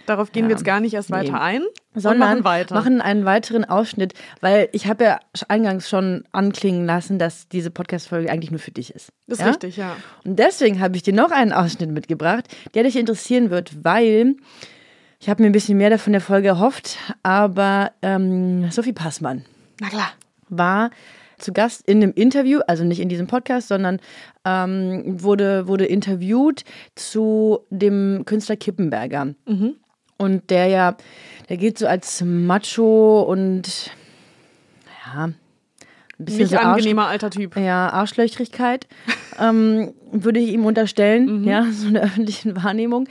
Darauf 0.08 0.32
gehen 0.32 0.46
Ja. 0.46 0.50
wir 0.50 0.56
jetzt 0.56 0.66
gar 0.66 0.80
nicht 0.80 0.96
erst 0.96 1.12
Nee. 1.12 1.18
weiter 1.18 1.40
ein, 1.40 1.62
sondern 1.94 2.20
machen 2.32 2.44
weiter. 2.44 2.74
machen 2.74 3.02
einen 3.02 3.24
weiteren 3.24 3.64
Ausschnitt, 3.66 4.14
weil 4.42 4.68
ich 4.72 4.88
habe 4.88 5.04
ja 5.04 5.20
eingangs 5.48 5.88
schon 5.88 6.24
anklingen 6.32 6.86
lassen, 6.88 7.20
dass 7.20 7.48
diese 7.48 7.70
Podcast-Folge 7.70 8.30
eigentlich 8.32 8.50
nur 8.50 8.60
für 8.60 8.72
dich 8.72 8.94
ist. 8.96 9.12
das 9.28 9.38
ist 9.38 9.46
ja? 9.46 9.52
richtig, 9.52 9.78
ja. 9.78 9.96
Und 10.26 10.40
deswegen 10.40 10.80
habe 10.80 10.96
ich 10.98 11.04
dir 11.04 11.14
noch 11.14 11.30
einen 11.32 11.54
Ausschnitt 11.54 11.92
mitgebracht, 11.92 12.46
der 12.74 12.84
dich 12.84 12.96
interessieren 12.98 13.52
wird, 13.52 13.86
weil 13.86 14.36
ich 15.20 15.30
habe 15.30 15.44
mir 15.44 15.50
ein 15.50 15.54
bisschen 15.54 15.78
mehr 15.78 15.92
davon 15.92 16.14
der 16.14 16.22
Folge 16.22 16.48
erhofft, 16.48 16.98
aber 17.22 17.92
ähm, 18.02 18.72
Sophie 18.72 18.94
Passmann 18.94 19.46
Na 19.80 19.90
klar. 19.90 20.12
war 20.50 20.90
zu 21.42 21.54
Gast 21.54 21.88
in 21.88 22.02
einem 22.02 22.14
Interview, 22.14 22.60
also 22.68 22.84
nicht 22.84 23.00
in 23.00 23.10
diesem 23.10 23.28
Podcast, 23.28 23.68
sondern 23.68 24.00
ähm, 24.46 25.04
wurde, 25.22 25.68
wurde 25.68 25.86
interviewt 25.86 26.64
zu 26.96 27.60
dem 27.70 28.24
Künstler 28.26 28.56
Kippenberger. 28.56 29.34
Und 30.18 30.50
der 30.50 30.68
ja, 30.68 30.98
der 31.50 31.58
gilt 31.58 31.80
so 31.80 31.88
als 31.88 32.22
Macho 32.24 33.22
und 33.24 33.92
ja, 35.06 35.26
ein 35.26 35.36
bisschen 36.18 36.42
Nicht 36.42 36.52
so 36.52 36.58
Arsch, 36.58 36.66
angenehmer 36.66 37.08
alter 37.08 37.32
Typ. 37.32 37.58
ja, 37.58 37.90
Arschlöchrigkeit, 37.90 38.88
ähm, 39.40 39.94
würde 40.12 40.40
ich 40.40 40.52
ihm 40.52 40.66
unterstellen, 40.66 41.44
ja, 41.44 41.66
so 41.72 41.88
in 41.88 41.96
der 41.96 42.04
öffentlichen 42.06 42.56
Wahrnehmung. 42.56 43.08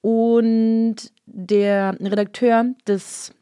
Und 0.00 0.96
der 1.26 1.96
Redakteur 2.00 2.66
des 2.86 3.32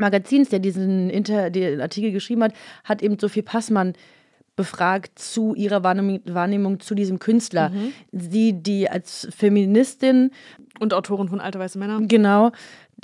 Magazins, 0.00 0.48
der 0.48 0.58
diesen 0.58 1.10
Inter 1.10 1.50
den 1.50 1.80
Artikel 1.80 2.12
geschrieben 2.12 2.42
hat, 2.42 2.52
hat 2.84 3.02
eben 3.02 3.18
Sophie 3.18 3.42
Passmann 3.42 3.94
befragt 4.56 5.18
zu 5.18 5.54
ihrer 5.54 5.84
Wahrnehmung, 5.84 6.20
Wahrnehmung 6.24 6.80
zu 6.80 6.94
diesem 6.94 7.18
Künstler. 7.18 7.70
Sie, 8.10 8.54
die 8.54 8.88
als 8.88 9.28
Feministin 9.36 10.30
Und 10.80 10.94
Autorin 10.94 11.28
von 11.28 11.40
Alte 11.40 11.58
Weiße 11.58 11.78
Männer. 11.78 12.00
genau 12.02 12.52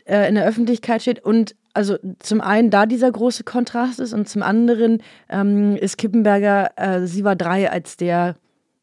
äh, 0.07 0.29
in 0.29 0.35
der 0.35 0.47
Öffentlichkeit 0.47 1.03
steht 1.03 1.23
und 1.23 1.55
also 1.75 1.97
zum 2.19 2.41
einen 2.41 2.71
da 2.71 2.87
dieser 2.87 3.11
große 3.11 3.45
Kontrast 3.45 3.99
ist 4.01 4.13
und 4.13 4.29
zum 4.29 4.43
anderen 4.43 5.03
ähm, 5.29 5.77
ist 5.77 5.97
Kippenberger, 5.97 6.71
äh, 6.77 7.07
sie 7.07 7.25
war 7.25 7.37
drei, 7.37 7.71
als 7.71 7.97
der 7.97 8.37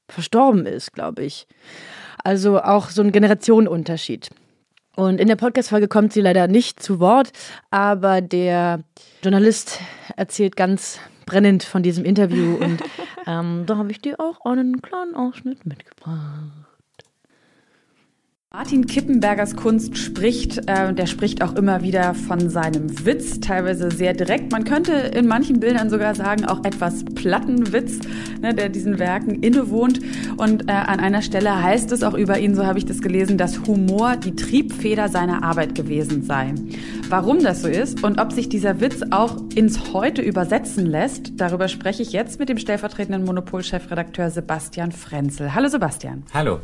verstorben 0.07 0.65
ist, 0.65 0.93
glaube 0.93 1.23
ich. 1.23 1.47
Also 2.23 2.61
auch 2.61 2.89
so 2.89 3.01
ein 3.01 3.11
Generationenunterschied. 3.11 4.29
Und 4.99 5.21
in 5.21 5.29
der 5.29 5.37
Podcast-Folge 5.37 5.87
kommt 5.87 6.11
sie 6.11 6.19
leider 6.19 6.49
nicht 6.49 6.83
zu 6.83 6.99
Wort, 6.99 7.31
aber 7.71 8.19
der 8.19 8.83
Journalist 9.23 9.79
erzählt 10.17 10.57
ganz 10.57 10.99
brennend 11.25 11.63
von 11.63 11.83
diesem 11.83 12.03
Interview 12.03 12.57
und 12.57 12.83
ähm, 13.25 13.63
da 13.65 13.77
habe 13.77 13.91
ich 13.91 14.01
dir 14.01 14.19
auch 14.19 14.43
einen 14.43 14.81
kleinen 14.81 15.15
Ausschnitt 15.15 15.65
mitgebracht. 15.65 16.68
Martin 18.51 18.87
Kippenbergers 18.87 19.55
Kunst 19.55 19.95
spricht, 19.95 20.57
äh, 20.67 20.91
der 20.91 21.05
spricht 21.05 21.43
auch 21.43 21.53
immer 21.53 21.83
wieder 21.83 22.15
von 22.15 22.49
seinem 22.49 23.05
Witz, 23.05 23.39
teilweise 23.39 23.91
sehr 23.91 24.13
direkt. 24.13 24.51
Man 24.51 24.63
könnte 24.63 24.91
in 24.91 25.27
manchen 25.27 25.59
Bildern 25.59 25.91
sogar 25.91 26.15
sagen, 26.15 26.45
auch 26.45 26.65
etwas 26.65 27.05
platten 27.05 27.71
Witz, 27.71 27.99
ne, 28.41 28.55
der 28.55 28.69
diesen 28.69 28.97
Werken 28.97 29.43
innewohnt. 29.43 29.99
Und 30.37 30.67
äh, 30.67 30.71
an 30.71 30.99
einer 30.99 31.21
Stelle 31.21 31.61
heißt 31.61 31.91
es 31.91 32.01
auch 32.01 32.15
über 32.15 32.39
ihn, 32.39 32.55
so 32.55 32.65
habe 32.65 32.79
ich 32.79 32.85
das 32.85 33.03
gelesen, 33.03 33.37
dass 33.37 33.67
Humor 33.67 34.15
die 34.15 34.35
Triebfeder 34.35 35.09
seiner 35.09 35.43
Arbeit 35.43 35.75
gewesen 35.75 36.23
sei. 36.23 36.55
Warum 37.07 37.43
das 37.43 37.61
so 37.61 37.67
ist 37.67 38.03
und 38.03 38.19
ob 38.19 38.31
sich 38.31 38.49
dieser 38.49 38.81
Witz 38.81 39.03
auch 39.11 39.37
ins 39.53 39.93
Heute 39.93 40.23
übersetzen 40.23 40.87
lässt, 40.87 41.39
darüber 41.39 41.67
spreche 41.67 42.01
ich 42.01 42.13
jetzt 42.13 42.39
mit 42.39 42.49
dem 42.49 42.57
stellvertretenden 42.57 43.25
Monopol-Chefredakteur 43.25 44.31
Sebastian 44.31 44.91
Frenzel. 44.91 45.53
Hallo 45.53 45.67
Sebastian. 45.67 46.23
Hallo. 46.33 46.61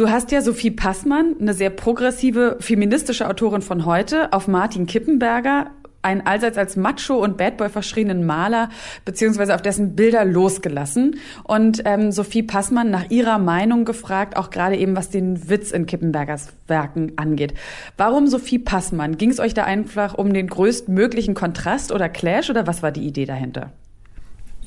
Du 0.00 0.08
hast 0.08 0.32
ja 0.32 0.40
Sophie 0.40 0.70
Passmann, 0.70 1.36
eine 1.38 1.52
sehr 1.52 1.68
progressive 1.68 2.56
feministische 2.58 3.28
Autorin 3.28 3.60
von 3.60 3.84
heute, 3.84 4.32
auf 4.32 4.48
Martin 4.48 4.86
Kippenberger, 4.86 5.72
einen 6.00 6.22
allseits 6.22 6.56
als 6.56 6.74
Macho 6.74 7.22
und 7.22 7.36
Badboy 7.36 7.68
verschrienen 7.68 8.24
Maler, 8.24 8.70
beziehungsweise 9.04 9.54
auf 9.54 9.60
dessen 9.60 9.96
Bilder 9.96 10.24
losgelassen. 10.24 11.16
Und 11.44 11.82
ähm, 11.84 12.12
Sophie 12.12 12.42
Passmann 12.42 12.88
nach 12.90 13.10
ihrer 13.10 13.36
Meinung 13.36 13.84
gefragt, 13.84 14.38
auch 14.38 14.48
gerade 14.48 14.78
eben 14.78 14.96
was 14.96 15.10
den 15.10 15.50
Witz 15.50 15.70
in 15.70 15.84
Kippenbergers 15.84 16.54
Werken 16.66 17.12
angeht. 17.16 17.52
Warum 17.98 18.26
Sophie 18.26 18.58
Passmann? 18.58 19.18
Ging 19.18 19.28
es 19.28 19.38
euch 19.38 19.52
da 19.52 19.64
einfach 19.64 20.14
um 20.14 20.32
den 20.32 20.46
größtmöglichen 20.46 21.34
Kontrast 21.34 21.92
oder 21.92 22.08
Clash 22.08 22.48
oder 22.48 22.66
was 22.66 22.82
war 22.82 22.90
die 22.90 23.06
Idee 23.06 23.26
dahinter? 23.26 23.70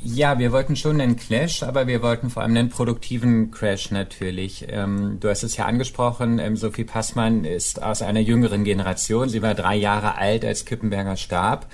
Ja, 0.05 0.37
wir 0.37 0.51
wollten 0.51 0.75
schon 0.75 0.99
einen 0.99 1.15
Clash, 1.15 1.63
aber 1.63 1.87
wir 1.87 2.01
wollten 2.01 2.29
vor 2.29 2.43
allem 2.43 2.57
einen 2.57 2.69
produktiven 2.69 3.51
Crash 3.51 3.89
natürlich. 3.89 4.65
Ähm, 4.67 5.17
du 5.21 5.29
hast 5.29 5.43
es 5.43 5.55
ja 5.55 5.65
angesprochen, 5.65 6.39
ähm, 6.39 6.57
Sophie 6.57 6.83
Passmann 6.83 7.45
ist 7.45 7.81
aus 7.81 8.01
einer 8.01 8.19
jüngeren 8.19 8.65
Generation. 8.65 9.29
Sie 9.29 9.41
war 9.41 9.53
drei 9.53 9.77
Jahre 9.77 10.17
alt, 10.17 10.43
als 10.43 10.65
Kippenberger 10.65 11.15
starb. 11.15 11.67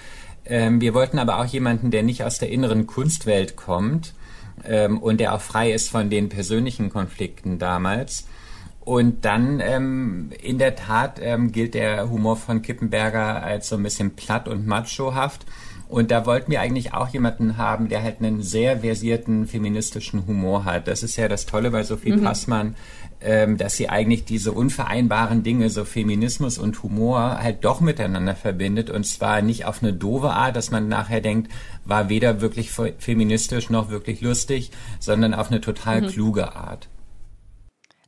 Ähm, 0.46 0.80
wir 0.80 0.94
wollten 0.94 1.18
aber 1.18 1.40
auch 1.40 1.46
jemanden, 1.46 1.90
der 1.90 2.04
nicht 2.04 2.24
aus 2.24 2.38
der 2.38 2.52
inneren 2.52 2.86
Kunstwelt 2.86 3.56
kommt 3.56 4.14
ähm, 4.64 5.00
und 5.00 5.20
der 5.20 5.34
auch 5.34 5.42
frei 5.42 5.72
ist 5.72 5.90
von 5.90 6.12
den 6.12 6.30
persönlichen 6.30 6.92
Konflikten 6.92 7.58
damals. 7.58 8.28
Und 8.80 9.26
dann 9.26 9.60
ähm, 9.60 10.30
in 10.40 10.60
der 10.60 10.76
Tat 10.76 11.20
ähm, 11.20 11.52
gilt 11.52 11.74
der 11.74 12.12
Humor 12.12 12.38
von 12.38 12.62
Kippenberger 12.62 13.42
als 13.42 13.70
so 13.70 13.76
ein 13.76 13.84
bisschen 13.84 14.12
platt 14.12 14.48
und 14.48 14.68
machohaft. 14.68 15.48
Und 15.90 16.12
da 16.12 16.26
wollten 16.28 16.52
wir 16.52 16.62
eigentlich 16.62 16.94
auch 16.94 17.08
jemanden 17.10 17.58
haben, 17.58 17.90
der 17.90 18.04
halt 18.04 18.20
einen 18.20 18.44
sehr 18.44 18.82
versierten 18.82 19.48
feministischen 19.48 20.28
Humor 20.28 20.64
hat. 20.64 20.88
Das 20.88 21.02
ist 21.02 21.16
ja 21.18 21.28
das 21.28 21.48
Tolle 21.48 21.72
bei 21.72 21.82
Sophie 21.84 22.16
Passmann, 22.16 22.76
ähm, 23.22 23.58
dass 23.58 23.76
sie 23.76 23.90
eigentlich 23.90 24.24
diese 24.24 24.52
unvereinbaren 24.52 25.42
Dinge, 25.42 25.70
so 25.72 25.84
Feminismus 25.86 26.60
und 26.60 26.84
Humor, 26.84 27.40
halt 27.42 27.66
doch 27.66 27.82
miteinander 27.82 28.36
verbindet. 28.36 28.92
Und 28.92 29.06
zwar 29.08 29.42
nicht 29.42 29.66
auf 29.66 29.82
eine 29.82 29.92
doofe 29.92 30.30
Art, 30.30 30.56
dass 30.56 30.70
man 30.70 30.88
nachher 30.90 31.22
denkt, 31.22 31.52
war 31.86 32.08
weder 32.08 32.40
wirklich 32.40 32.70
fe- 32.72 32.94
feministisch 33.00 33.72
noch 33.72 33.90
wirklich 33.90 34.22
lustig, 34.22 34.70
sondern 35.00 35.34
auf 35.34 35.50
eine 35.50 35.60
total 35.60 36.04
kluge 36.04 36.56
Art. 36.56 36.88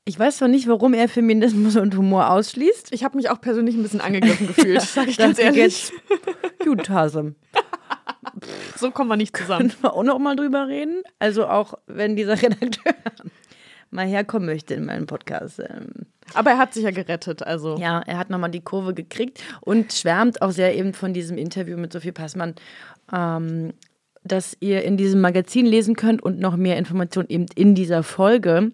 Ich 0.03 0.17
weiß 0.17 0.37
zwar 0.37 0.47
nicht, 0.47 0.67
warum 0.67 0.93
er 0.95 1.07
Feminismus 1.07 1.75
und 1.75 1.95
Humor 1.95 2.31
ausschließt. 2.31 2.91
Ich 2.91 3.03
habe 3.03 3.17
mich 3.17 3.29
auch 3.29 3.39
persönlich 3.39 3.75
ein 3.75 3.83
bisschen 3.83 4.01
angegriffen 4.01 4.47
gefühlt, 4.55 4.81
sage 4.81 5.11
ich 5.11 5.17
ganz 5.17 5.37
ehrlich. 5.39 5.61
jetzt, 5.61 5.93
Gut, 6.63 6.89
Hase. 6.89 7.35
So 8.81 8.91
kommen 8.91 9.09
wir 9.09 9.17
nicht 9.17 9.35
zusammen. 9.35 9.69
Können 9.69 9.83
wir 9.83 9.93
auch 9.93 10.03
noch 10.03 10.19
mal 10.19 10.35
drüber 10.35 10.67
reden? 10.67 11.03
Also 11.19 11.47
auch, 11.47 11.75
wenn 11.87 12.15
dieser 12.15 12.33
Redakteur 12.41 12.93
mal 13.91 14.05
herkommen 14.05 14.47
möchte 14.47 14.73
in 14.73 14.85
meinen 14.85 15.05
Podcast. 15.05 15.59
Ähm, 15.59 16.07
Aber 16.33 16.51
er 16.51 16.57
hat 16.57 16.73
sich 16.73 16.83
ja 16.83 16.91
gerettet, 16.91 17.43
also. 17.43 17.77
Ja, 17.77 18.01
er 18.01 18.17
hat 18.17 18.29
nochmal 18.29 18.51
die 18.51 18.61
Kurve 18.61 18.93
gekriegt 18.93 19.43
und 19.61 19.93
schwärmt 19.93 20.41
auch 20.41 20.51
sehr 20.51 20.75
eben 20.75 20.93
von 20.93 21.13
diesem 21.13 21.37
Interview 21.37 21.77
mit 21.77 21.93
Sophie 21.93 22.11
Passmann, 22.11 22.55
ähm, 23.13 23.73
das 24.23 24.55
ihr 24.59 24.83
in 24.83 24.97
diesem 24.97 25.21
Magazin 25.21 25.65
lesen 25.65 25.95
könnt 25.95 26.21
und 26.21 26.39
noch 26.39 26.55
mehr 26.55 26.77
Informationen 26.77 27.29
eben 27.29 27.45
in 27.55 27.75
dieser 27.75 28.03
Folge. 28.03 28.71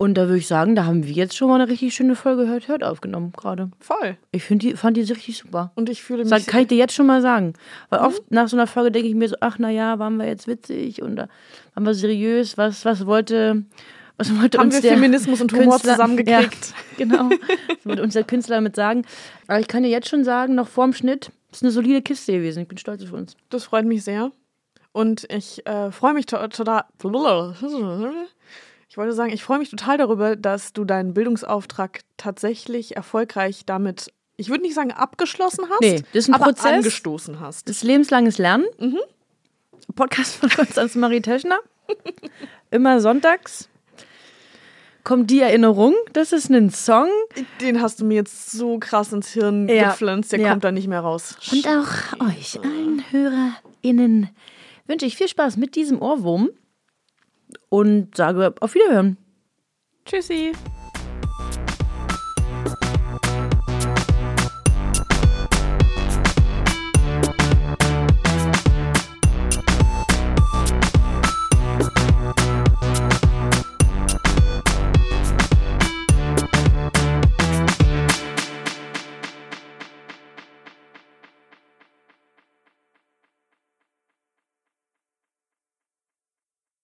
Und 0.00 0.14
da 0.14 0.26
würde 0.28 0.38
ich 0.38 0.46
sagen, 0.46 0.76
da 0.76 0.84
haben 0.84 1.04
wir 1.04 1.12
jetzt 1.12 1.36
schon 1.36 1.48
mal 1.48 1.60
eine 1.60 1.68
richtig 1.68 1.92
schöne 1.92 2.14
Folge 2.14 2.46
Hört, 2.46 2.68
Hört 2.68 2.84
aufgenommen 2.84 3.32
gerade. 3.36 3.68
Voll. 3.80 4.16
Ich 4.30 4.44
find 4.44 4.62
die, 4.62 4.76
fand 4.76 4.96
die 4.96 5.00
richtig 5.02 5.36
super. 5.38 5.72
Und 5.74 5.88
ich 5.88 6.04
fühle 6.04 6.20
mich. 6.20 6.28
Sag, 6.28 6.46
kann 6.46 6.62
ich 6.62 6.68
dir 6.68 6.76
jetzt 6.78 6.94
schon 6.94 7.06
mal 7.06 7.20
sagen. 7.20 7.54
Weil 7.90 7.98
oft 8.00 8.30
nach 8.30 8.46
so 8.46 8.56
einer 8.56 8.68
Folge 8.68 8.92
denke 8.92 9.08
ich 9.08 9.16
mir 9.16 9.28
so, 9.28 9.34
ach 9.40 9.58
naja, 9.58 9.98
waren 9.98 10.16
wir 10.16 10.26
jetzt 10.28 10.46
witzig 10.46 11.02
und 11.02 11.16
da 11.16 11.28
waren 11.74 11.84
wir 11.84 11.94
seriös, 11.94 12.56
was, 12.56 12.84
was 12.84 13.06
wollte, 13.06 13.64
was 14.18 14.32
wollte 14.40 14.58
haben 14.58 14.66
uns 14.66 14.76
wir 14.76 14.82
der 14.82 14.92
Feminismus 14.94 15.40
und 15.40 15.52
Humor 15.52 15.74
Künstler- 15.74 15.92
zusammengekriegt. 15.94 16.74
Ja, 16.96 17.04
genau. 17.04 17.30
Was 17.30 17.84
wollte 17.86 18.02
uns 18.04 18.12
der 18.14 18.22
Künstler 18.24 18.54
damit 18.56 18.76
sagen. 18.76 19.02
Aber 19.48 19.58
ich 19.58 19.66
kann 19.66 19.82
dir 19.82 19.88
jetzt 19.90 20.08
schon 20.08 20.22
sagen, 20.22 20.54
noch 20.54 20.68
vorm 20.68 20.92
Schnitt, 20.92 21.32
ist 21.50 21.64
eine 21.64 21.72
solide 21.72 22.02
Kiste 22.02 22.30
gewesen. 22.32 22.62
Ich 22.62 22.68
bin 22.68 22.78
stolz 22.78 23.02
auf 23.02 23.12
uns. 23.12 23.36
Das 23.50 23.64
freut 23.64 23.84
mich 23.84 24.04
sehr. 24.04 24.30
Und 24.92 25.26
ich 25.32 25.66
äh, 25.66 25.90
freue 25.90 26.14
mich 26.14 26.26
to- 26.26 26.46
total. 26.46 26.84
Ich 26.94 27.02
wollte 28.98 29.14
sagen, 29.14 29.32
ich 29.32 29.42
freue 29.42 29.58
mich 29.58 29.70
total 29.70 29.96
darüber, 29.96 30.36
dass 30.36 30.72
du 30.74 30.84
deinen 30.84 31.14
Bildungsauftrag 31.14 32.00
tatsächlich 32.18 32.96
erfolgreich 32.96 33.62
damit, 33.64 34.12
ich 34.36 34.50
würde 34.50 34.62
nicht 34.64 34.74
sagen 34.74 34.92
abgeschlossen 34.92 35.64
hast, 35.70 35.80
Nee, 35.80 36.02
das 36.12 36.24
ist 36.24 36.28
ein 36.28 36.34
aber 36.34 36.46
Prozess. 36.46 36.66
angestoßen 36.66 37.40
hast. 37.40 37.68
Das 37.68 37.76
ist 37.78 37.82
lebenslanges 37.84 38.38
Lernen. 38.38 38.66
Podcast 39.94 40.34
von 40.36 40.50
Konstanze 40.50 40.98
Marie 40.98 41.20
Teschner. 41.22 41.58
Immer 42.70 43.00
sonntags. 43.00 43.68
Kommt 45.04 45.30
die 45.30 45.40
Erinnerung, 45.40 45.94
das 46.12 46.32
ist 46.32 46.50
ein 46.50 46.68
Song. 46.70 47.08
Den 47.62 47.80
hast 47.80 48.00
du 48.00 48.04
mir 48.04 48.16
jetzt 48.16 48.50
so 48.50 48.78
krass 48.78 49.10
ins 49.12 49.28
Hirn 49.30 49.66
Ja. 49.68 49.88
gepflanzt, 49.90 50.32
der 50.32 50.40
Ja. 50.40 50.50
kommt 50.50 50.64
da 50.64 50.70
nicht 50.72 50.86
mehr 50.88 51.00
raus. 51.00 51.36
Und 51.50 51.66
auch 51.66 52.28
euch, 52.28 52.60
allen 52.62 53.02
HörerInnen, 53.10 54.28
wünsche 54.86 55.06
ich 55.06 55.16
viel 55.16 55.28
Spaß 55.28 55.56
mit 55.56 55.76
diesem 55.76 56.02
Ohrwurm 56.02 56.50
und 57.68 58.16
sage 58.16 58.54
auf 58.60 58.74
Wiederhören. 58.74 59.16
Tschüssi. 60.04 60.52